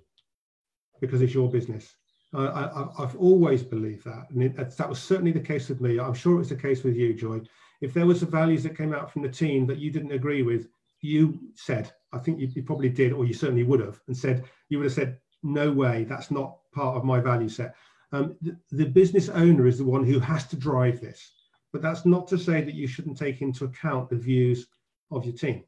[0.99, 1.93] because it's your business.
[2.35, 5.99] I, have always believed that, and it, that was certainly the case with me.
[5.99, 7.41] I'm sure it was the case with you, Joy.
[7.81, 10.41] If there was some values that came out from the team that you didn't agree
[10.41, 10.67] with,
[11.01, 14.45] you said, I think you, you probably did, or you certainly would have, and said
[14.69, 17.75] you would have said, "No way, that's not part of my value set."
[18.11, 21.33] Um, the, the business owner is the one who has to drive this,
[21.71, 24.67] but that's not to say that you shouldn't take into account the views
[25.11, 25.63] of your team.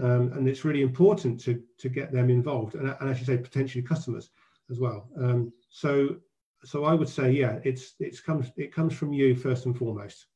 [0.00, 3.38] Um, and it's really important to to get them involved, and, and as you say,
[3.38, 4.30] potentially customers
[4.72, 5.08] as well.
[5.16, 6.16] Um, so
[6.64, 10.26] so I would say, yeah, it's it's comes it comes from you first and foremost.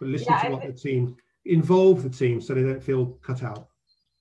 [0.00, 3.42] But listen yeah, to what the team involve the team so they don't feel cut
[3.42, 3.68] out.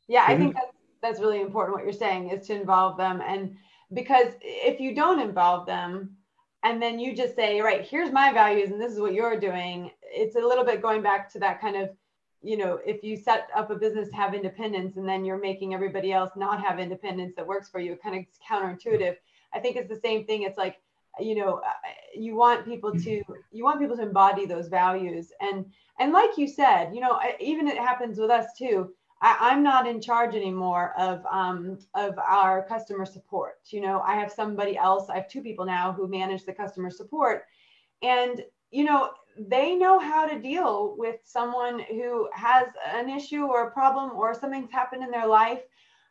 [0.07, 1.75] Yeah, I think that's that's really important.
[1.75, 3.55] What you're saying is to involve them, and
[3.93, 6.17] because if you don't involve them,
[6.63, 9.91] and then you just say, right, here's my values, and this is what you're doing,
[10.03, 11.89] it's a little bit going back to that kind of
[12.43, 15.73] you know, if you set up a business to have independence and then you're making
[15.73, 19.15] everybody else not have independence that works for you, it kind of counterintuitive.
[19.53, 20.43] I think it's the same thing.
[20.43, 20.77] It's like,
[21.19, 23.21] you know, uh, you want people to
[23.51, 25.65] you want people to embody those values, and
[25.99, 28.91] and like you said, you know, even it happens with us too.
[29.23, 33.59] I, am not in charge anymore of um, of our customer support.
[33.67, 35.09] You know, I have somebody else.
[35.09, 37.43] I have two people now who manage the customer support,
[38.01, 43.67] and you know, they know how to deal with someone who has an issue or
[43.67, 45.61] a problem or something's happened in their life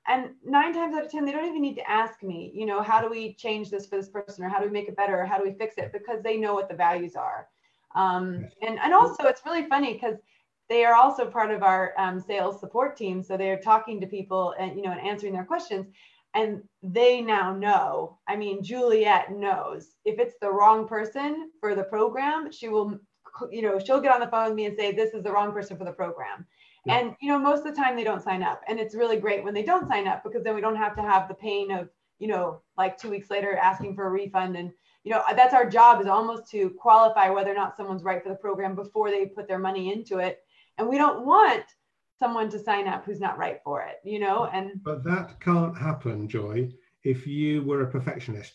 [0.08, 2.82] and nine times out of ten they don't even need to ask me you know
[2.82, 5.20] how do we change this for this person or how do we make it better
[5.20, 7.48] or how do we fix it because they know what the values are.
[7.94, 10.16] Um, and and also it's really funny because
[10.68, 14.54] they are also part of our um, sales support team so they're talking to people
[14.58, 15.86] and you know and answering their questions.
[16.34, 21.82] And they now know i mean juliet knows if it's the wrong person for the
[21.82, 22.98] program she will
[23.50, 25.52] you know she'll get on the phone with me and say this is the wrong
[25.52, 26.46] person for the program
[26.84, 26.98] yeah.
[26.98, 28.62] And you know, most of the time they don't sign up.
[28.68, 31.02] And it's really great when they don't sign up because then we don't have to
[31.02, 34.56] have the pain of, you know, like two weeks later asking for a refund.
[34.56, 34.72] And,
[35.04, 38.28] you know, that's our job is almost to qualify whether or not someone's right for
[38.28, 40.40] the program before they put their money into it.
[40.78, 41.64] And we don't want
[42.18, 44.48] someone to sign up who's not right for it, you know?
[44.52, 46.70] And but that can't happen, Joy,
[47.04, 48.54] if you were a perfectionist.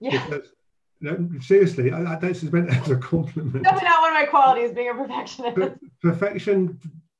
[0.00, 0.24] Yeah.
[0.24, 0.52] Because
[1.00, 3.62] no, seriously, I, I don't is meant as a compliment.
[3.62, 5.78] Definitely not one of my qualities, being a perfectionist.
[6.02, 6.78] perfection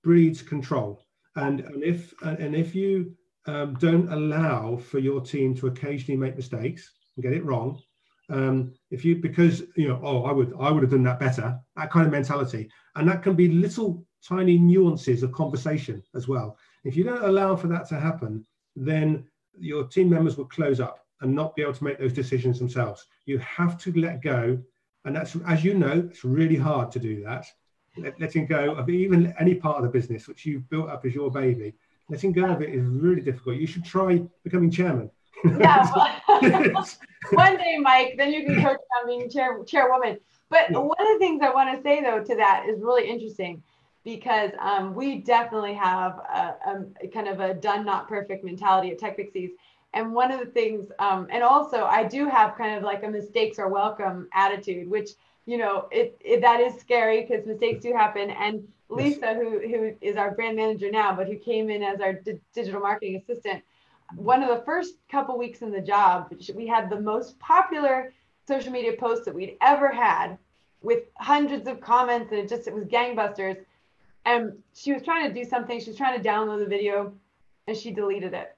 [0.08, 1.04] breeds control.
[1.36, 6.34] And, and if and if you um, don't allow for your team to occasionally make
[6.34, 7.78] mistakes and get it wrong,
[8.30, 11.58] um, if you because you know oh I would I would have done that better
[11.76, 16.56] that kind of mentality, and that can be little tiny nuances of conversation as well.
[16.84, 18.46] If you don't allow for that to happen,
[18.76, 19.26] then
[19.58, 23.04] your team members will close up and not be able to make those decisions themselves.
[23.26, 24.58] You have to let go,
[25.04, 27.44] and that's as you know, it's really hard to do that
[28.18, 31.30] letting go of even any part of the business which you've built up as your
[31.30, 31.74] baby,
[32.08, 33.56] letting go of it is really difficult.
[33.56, 35.10] You should try becoming chairman.
[35.44, 35.88] yeah,
[36.42, 36.88] well,
[37.32, 40.18] one day, Mike, then you can coach on being chair chairwoman.
[40.50, 40.78] But yeah.
[40.78, 43.62] one of the things I want to say though to that is really interesting
[44.04, 46.54] because um, we definitely have a,
[47.02, 49.50] a, kind of a done not perfect mentality at Tech Pixies.
[49.92, 53.08] And one of the things, um, and also I do have kind of like a
[53.08, 55.10] mistakes are welcome attitude, which
[55.48, 58.28] you know, it, it that is scary because mistakes do happen.
[58.28, 62.12] And Lisa, who who is our brand manager now, but who came in as our
[62.12, 63.62] di- digital marketing assistant,
[64.14, 68.12] one of the first couple weeks in the job, we had the most popular
[68.46, 70.36] social media post that we'd ever had,
[70.82, 73.56] with hundreds of comments, and it just it was gangbusters.
[74.26, 75.80] And she was trying to do something.
[75.80, 77.14] She was trying to download the video,
[77.66, 78.54] and she deleted it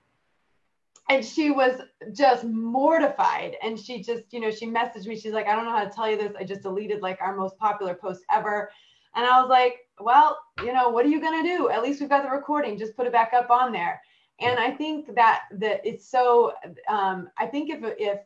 [1.11, 1.81] and she was
[2.13, 3.57] just mortified.
[3.63, 5.19] And she just you know she messaged me.
[5.19, 6.33] She's like i don't know how to tell you this.
[6.39, 8.71] I just deleted like our most popular post ever.
[9.17, 11.69] And i was like well you know what are you going to do?
[11.69, 12.79] At least we've got the recording.
[12.79, 14.01] Just put it back up on there.
[14.41, 16.53] And i think that that it's so
[16.89, 18.21] um, i think if if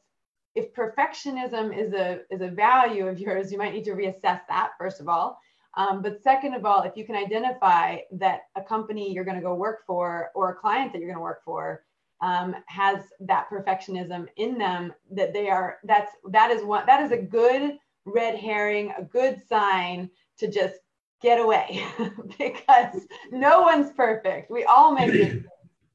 [0.55, 4.72] if perfectionism is a is a value of yours you might need to reassess that
[4.78, 5.39] first of all.
[5.76, 9.43] Um, but second of all if you can identify that a company you're going to
[9.43, 11.82] go work for or a client that you're going to work for
[12.24, 17.12] um, has that perfectionism in them that they are that's that is one that is
[17.12, 20.08] a good red herring a good sign
[20.38, 20.76] to just
[21.20, 21.84] get away
[22.38, 25.44] because no one's perfect we all make it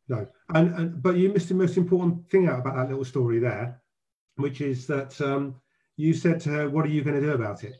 [0.07, 3.39] no and, and but you missed the most important thing out about that little story
[3.39, 3.81] there
[4.35, 5.55] which is that um,
[5.97, 7.75] you said to her what are you going to do about it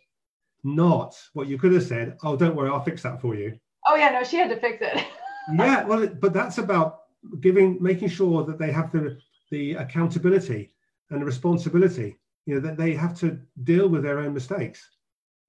[0.63, 2.17] not what you could have said.
[2.23, 3.57] Oh, don't worry, I'll fix that for you.
[3.87, 5.05] Oh yeah, no, she had to fix it.
[5.53, 7.01] yeah, well, but that's about
[7.39, 9.17] giving, making sure that they have the
[9.51, 10.73] the accountability
[11.09, 12.17] and the responsibility.
[12.45, 14.87] You know that they have to deal with their own mistakes.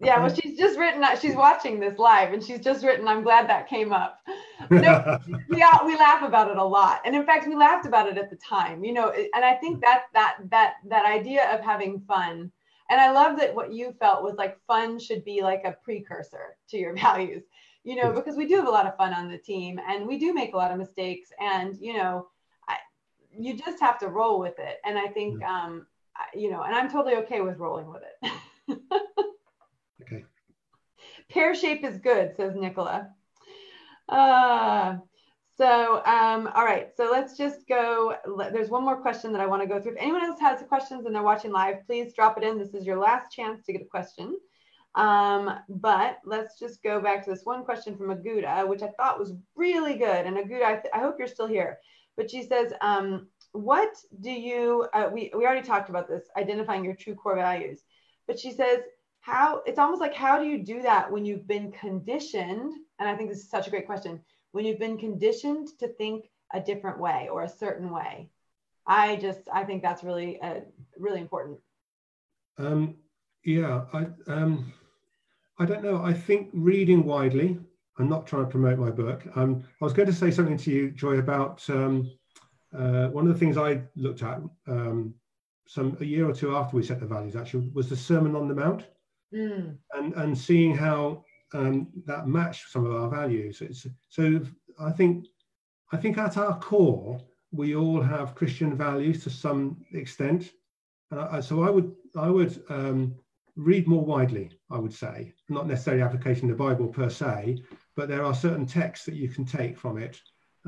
[0.03, 1.03] Yeah, well, she's just written.
[1.03, 3.07] that She's watching this live, and she's just written.
[3.07, 4.19] I'm glad that came up.
[4.71, 5.19] No,
[5.49, 8.19] we all, we laugh about it a lot, and in fact, we laughed about it
[8.19, 8.85] at the time.
[8.85, 12.53] You know, and I think that that that that idea of having fun,
[12.91, 16.59] and I love that what you felt was like fun should be like a precursor
[16.69, 17.43] to your values.
[17.83, 20.19] You know, because we do have a lot of fun on the team, and we
[20.19, 22.29] do make a lot of mistakes, and you know,
[22.69, 22.77] I,
[23.33, 24.81] you just have to roll with it.
[24.85, 25.87] And I think, um,
[26.35, 28.33] you know, and I'm totally okay with rolling with it.
[30.03, 30.25] Okay.
[31.29, 33.11] Pear shape is good, says Nicola.
[34.09, 34.97] Uh,
[35.57, 38.17] so, um, all right, so let's just go.
[38.53, 39.93] There's one more question that I want to go through.
[39.93, 42.59] If anyone else has questions and they're watching live, please drop it in.
[42.59, 44.39] This is your last chance to get a question.
[44.95, 49.19] Um, but let's just go back to this one question from Aguda, which I thought
[49.19, 50.27] was really good.
[50.27, 51.79] And Aguda, I, I hope you're still here.
[52.17, 56.85] But she says, um, what do you, uh, we, we already talked about this, identifying
[56.85, 57.83] your true core values.
[58.27, 58.81] But she says,
[59.21, 63.15] how it's almost like how do you do that when you've been conditioned and i
[63.15, 64.21] think this is such a great question
[64.53, 68.29] when you've been conditioned to think a different way or a certain way
[68.87, 70.61] i just i think that's really uh,
[70.99, 71.59] really important
[72.59, 72.97] um,
[73.45, 74.73] yeah i um,
[75.61, 77.59] i don't know i think reading widely
[77.99, 80.71] i'm not trying to promote my book um, i was going to say something to
[80.71, 82.11] you joy about um,
[82.77, 85.15] uh, one of the things i looked at um,
[85.67, 88.49] some a year or two after we set the values actually was the sermon on
[88.49, 88.87] the mount
[89.33, 89.77] mm.
[89.95, 93.61] and and seeing how um, that matched some of our values.
[93.61, 94.41] It's, so
[94.79, 95.27] I think
[95.93, 97.21] I think at our core
[97.53, 100.53] we all have Christian values to some extent.
[101.41, 103.15] So I would I would um,
[103.61, 104.51] read more widely.
[104.71, 107.63] I would say not necessarily application of the Bible per se,
[107.97, 110.21] but there are certain texts that you can take from it,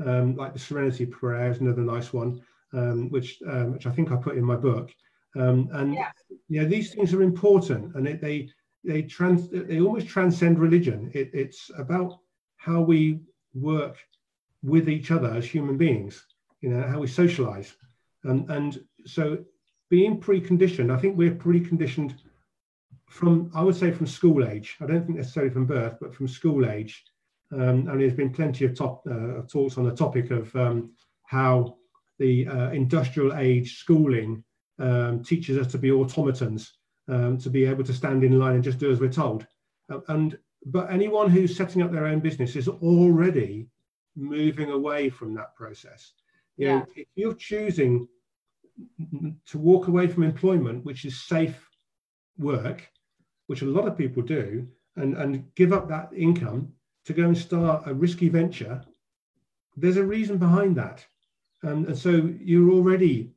[0.05, 2.41] um, like the Serenity Prayer is another nice one,
[2.73, 4.91] um, which um, which I think I put in my book.
[5.35, 6.11] Um, and yeah.
[6.47, 8.49] you know, these things are important, and it, they
[8.83, 11.09] they trans they almost transcend religion.
[11.13, 12.19] It, it's about
[12.57, 13.19] how we
[13.53, 13.97] work
[14.61, 16.25] with each other as human beings.
[16.61, 17.75] You know how we socialize,
[18.23, 19.39] and and so
[19.89, 20.91] being preconditioned.
[20.91, 22.13] I think we're preconditioned
[23.13, 24.75] from I would say from school age.
[24.81, 27.03] I don't think necessarily from birth, but from school age.
[27.51, 30.93] Um, and there's been plenty of top, uh, talks on the topic of um,
[31.25, 31.77] how
[32.17, 34.43] the uh, industrial age schooling
[34.79, 36.73] um, teaches us to be automatons,
[37.07, 39.45] um, to be able to stand in line and just do as we're told.
[39.91, 43.67] Uh, and but anyone who's setting up their own business is already
[44.15, 46.13] moving away from that process.
[46.57, 46.79] You yeah.
[46.79, 48.07] know, if you're choosing
[49.45, 51.69] to walk away from employment, which is safe
[52.39, 52.89] work,
[53.47, 56.71] which a lot of people do, and, and give up that income
[57.05, 58.81] to go and start a risky venture,
[59.75, 61.05] there's a reason behind that.
[61.63, 63.31] Um, and so you're already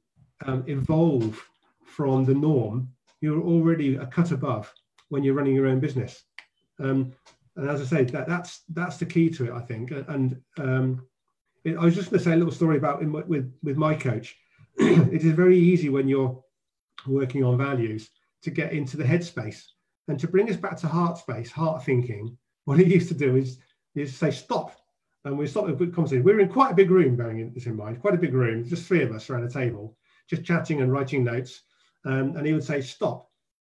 [0.45, 1.43] um, evolve
[1.85, 2.89] from the norm,
[3.21, 4.73] you're already a cut above
[5.09, 6.25] when you're running your own business.
[6.79, 7.13] Um,
[7.57, 9.91] and as I say, that, that's that's the key to it, I think.
[9.91, 11.07] And um,
[11.65, 13.95] it, I was just going to say a little story about in, with with my
[13.95, 14.37] coach.
[14.77, 16.39] it is very easy when you're
[17.07, 18.11] working on values
[18.43, 19.63] to get into the headspace
[20.09, 22.37] and to bring us back to heart space, heart thinking.
[22.65, 23.59] What he used to do is
[23.95, 24.77] is say stop,
[25.25, 26.23] and we stop a good conversation.
[26.23, 28.65] We were in quite a big room, bearing this in mind, quite a big room,
[28.65, 29.97] just three of us around a table,
[30.29, 31.63] just chatting and writing notes.
[32.05, 33.29] Um, and he would say, stop.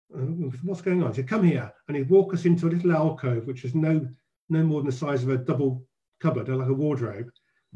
[0.10, 1.12] What's going on?
[1.12, 1.72] He said, come here.
[1.88, 4.08] And he'd walk us into a little alcove, which was no,
[4.50, 5.86] no more than the size of a double
[6.20, 7.30] cupboard, like a wardrobe.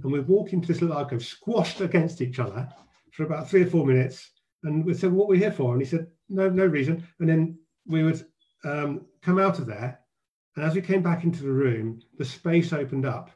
[0.03, 2.68] And we'd walk into this little alcove, squashed against each other
[3.12, 4.32] for about three or four minutes.
[4.64, 5.74] And we said, what are we here for?
[5.74, 7.07] And he said, no, no reason.
[7.20, 7.57] And then
[7.88, 8.26] we would
[8.64, 9.99] um, come out of there.
[10.55, 13.32] And as we came back into the room, the space opened up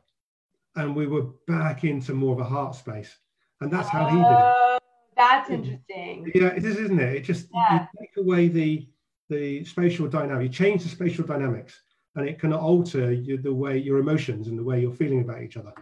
[0.76, 3.16] and we were back into more of a heart space.
[3.62, 4.84] And that's how he did it.
[5.16, 6.32] That's interesting.
[6.34, 7.16] Yeah, it is, isn't it?
[7.16, 7.88] It just yeah.
[7.94, 8.88] you take away the
[9.30, 11.82] the spatial dynamic, you change the spatial dynamics,
[12.16, 15.58] and it can alter the way your emotions and the way you're feeling about each
[15.58, 15.74] other.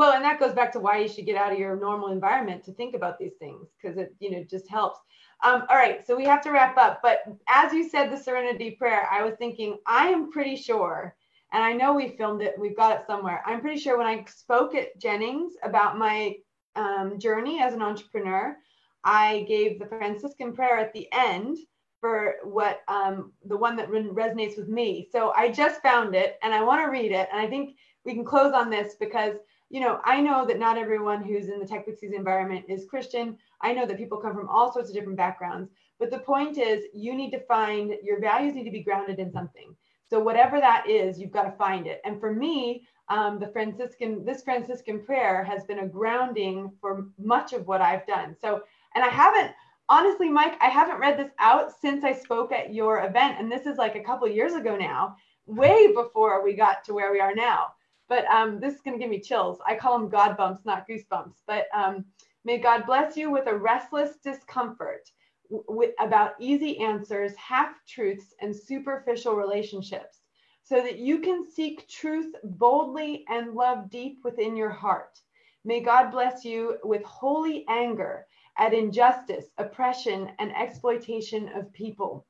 [0.00, 2.64] Well, and that goes back to why you should get out of your normal environment
[2.64, 4.98] to think about these things because it you know just helps.
[5.44, 7.00] Um, all right, so we have to wrap up.
[7.02, 11.14] But as you said, the Serenity Prayer, I was thinking, I am pretty sure,
[11.52, 13.42] and I know we filmed it, we've got it somewhere.
[13.44, 16.36] I'm pretty sure when I spoke at Jennings about my
[16.76, 18.56] um, journey as an entrepreneur,
[19.04, 21.58] I gave the Franciscan prayer at the end
[22.00, 25.08] for what um, the one that resonates with me.
[25.12, 27.28] So I just found it and I want to read it.
[27.30, 27.76] And I think
[28.06, 29.34] we can close on this because,
[29.70, 33.38] you know, I know that not everyone who's in the Tech Pixies environment is Christian.
[33.62, 35.70] I know that people come from all sorts of different backgrounds.
[36.00, 39.32] But the point is, you need to find your values need to be grounded in
[39.32, 39.74] something.
[40.08, 42.00] So whatever that is, you've got to find it.
[42.04, 47.52] And for me, um, the Franciscan, this Franciscan prayer has been a grounding for much
[47.52, 48.34] of what I've done.
[48.40, 48.62] So,
[48.96, 49.52] and I haven't,
[49.88, 53.36] honestly, Mike, I haven't read this out since I spoke at your event.
[53.38, 55.14] And this is like a couple years ago now,
[55.46, 57.74] way before we got to where we are now.
[58.10, 59.60] But um, this is going to give me chills.
[59.64, 61.36] I call them God bumps, not goosebumps.
[61.46, 62.04] But um,
[62.44, 65.08] may God bless you with a restless discomfort
[65.48, 70.22] with, about easy answers, half truths, and superficial relationships,
[70.64, 75.20] so that you can seek truth boldly and love deep within your heart.
[75.64, 78.26] May God bless you with holy anger
[78.58, 82.26] at injustice, oppression, and exploitation of people,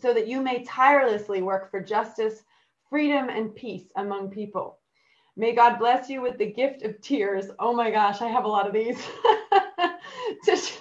[0.00, 2.42] so that you may tirelessly work for justice,
[2.88, 4.78] freedom, and peace among people.
[5.36, 7.46] May God bless you with the gift of tears.
[7.58, 8.96] Oh my gosh, I have a lot of these.
[10.44, 10.80] to, sh-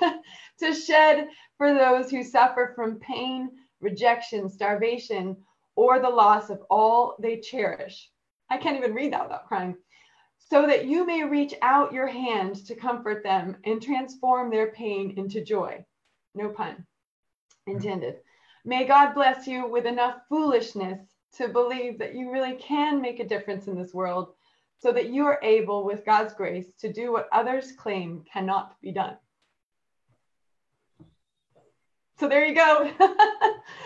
[0.60, 3.50] to shed for those who suffer from pain,
[3.82, 5.38] rejection, starvation,
[5.76, 8.10] or the loss of all they cherish.
[8.50, 9.76] I can't even read that without crying.
[10.38, 15.16] So that you may reach out your hand to comfort them and transform their pain
[15.18, 15.84] into joy.
[16.36, 16.86] No pun
[17.66, 18.18] intended.
[18.66, 21.00] May God bless you with enough foolishness
[21.38, 24.34] to believe that you really can make a difference in this world
[24.80, 28.92] so that you are able, with God's grace, to do what others claim cannot be
[28.92, 29.18] done.
[32.20, 32.92] So there you go.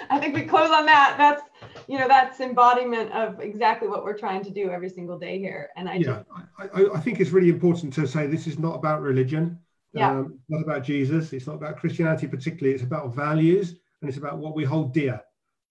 [0.09, 1.15] I think we close on that.
[1.17, 1.41] That's
[1.87, 5.69] you know that's embodiment of exactly what we're trying to do every single day here.
[5.75, 6.25] And I yeah, just,
[6.59, 9.59] I, I, think it's really important to say this is not about religion.
[9.93, 10.11] Yeah.
[10.11, 11.31] Um, not about Jesus.
[11.33, 12.75] It's not about Christianity particularly.
[12.75, 15.21] It's about values and it's about what we hold dear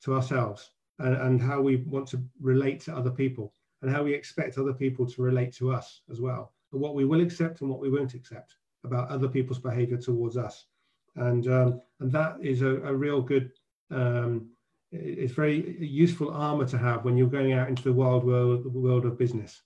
[0.02, 3.52] to ourselves and, and how we want to relate to other people
[3.86, 6.52] and how we expect other people to relate to us as well.
[6.72, 10.36] And what we will accept and what we won't accept about other people's behavior towards
[10.36, 10.66] us.
[11.14, 13.52] And um, and that is a, a real good
[13.92, 14.48] um,
[14.90, 18.68] it's very useful armor to have when you're going out into the wild world the
[18.68, 19.62] world of business.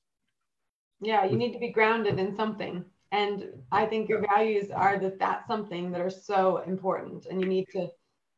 [1.01, 2.85] Yeah you need to be grounded in something.
[3.13, 7.49] And i think your values are that that something that are so important and you
[7.49, 7.89] need to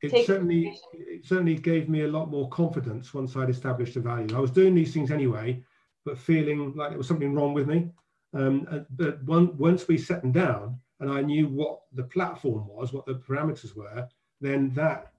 [0.01, 4.35] it certainly it certainly gave me a lot more confidence once i'd established a value.
[4.35, 5.63] I was doing these things anyway
[6.05, 7.91] but feeling like there was something wrong with me
[8.35, 12.67] um, uh, but one, once we set them down and I knew what the platform
[12.67, 14.09] was, what the parameters were,
[14.41, 15.13] then that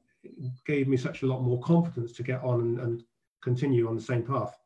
[0.65, 3.03] gave me such a lot more confidence to get on and, and
[3.41, 4.57] continue on the same path.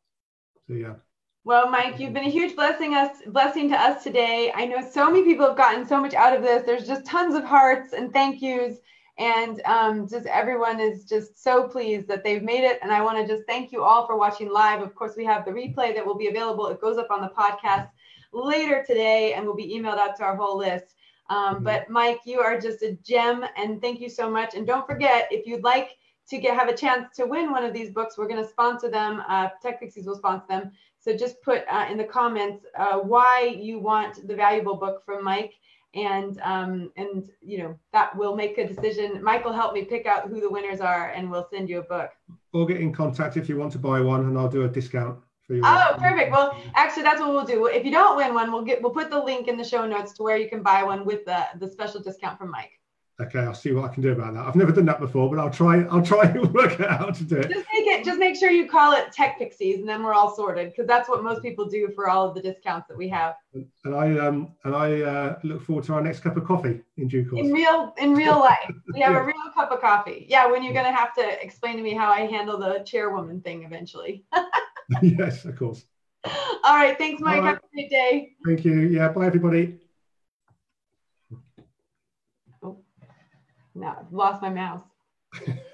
[0.67, 0.95] So yeah.
[1.43, 4.51] Well, Mike, you've been a huge blessing us blessing to us today.
[4.53, 6.63] I know so many people have gotten so much out of this.
[6.65, 8.77] There's just tons of hearts and thank yous.
[9.17, 12.79] And um, just everyone is just so pleased that they've made it.
[12.83, 14.81] And I want to just thank you all for watching live.
[14.81, 16.67] Of course, we have the replay that will be available.
[16.67, 17.89] It goes up on the podcast
[18.31, 20.95] later today and will be emailed out to our whole list.
[21.29, 21.63] Um, mm-hmm.
[21.63, 24.55] But Mike, you are just a gem, and thank you so much.
[24.55, 25.97] And don't forget, if you'd like
[26.29, 28.89] to get have a chance to win one of these books, we're going to sponsor
[28.89, 29.23] them.
[29.27, 30.71] Uh, Tech Pixies will sponsor them.
[30.99, 35.23] So just put uh, in the comments uh, why you want the valuable book from
[35.23, 35.53] Mike,
[35.97, 39.21] and um, and you know that will make a decision.
[39.23, 41.83] Michael will help me pick out who the winners are, and we'll send you a
[41.83, 42.11] book.
[42.53, 45.19] Or get in contact if you want to buy one, and I'll do a discount.
[45.47, 45.61] For you.
[45.63, 46.31] Oh, perfect.
[46.31, 47.65] Well, actually, that's what we'll do.
[47.67, 50.13] If you don't win one, we'll get we'll put the link in the show notes
[50.13, 52.76] to where you can buy one with the the special discount from Mike.
[53.19, 54.45] Okay, I'll see what I can do about that.
[54.45, 55.81] I've never done that before, but I'll try.
[55.85, 57.49] I'll try and work out how to do it.
[57.49, 58.05] Just make it.
[58.05, 61.09] Just make sure you call it Tech Pixies, and then we're all sorted because that's
[61.09, 63.33] what most people do for all of the discounts that we have.
[63.53, 67.07] And I um and I uh, look forward to our next cup of coffee in
[67.07, 67.43] due course.
[67.43, 69.19] In real in real life, we have yeah.
[69.19, 70.27] a real cup of coffee.
[70.29, 73.63] Yeah, when you're gonna have to explain to me how I handle the chairwoman thing
[73.63, 74.25] eventually.
[75.01, 75.83] yes, of course.
[76.23, 76.95] All right.
[76.99, 77.41] Thanks, Mike.
[77.41, 77.47] Right.
[77.47, 78.35] Have a great day.
[78.45, 78.81] Thank you.
[78.81, 79.09] Yeah.
[79.09, 79.79] Bye, everybody.
[83.77, 84.83] No, I've lost my mouse.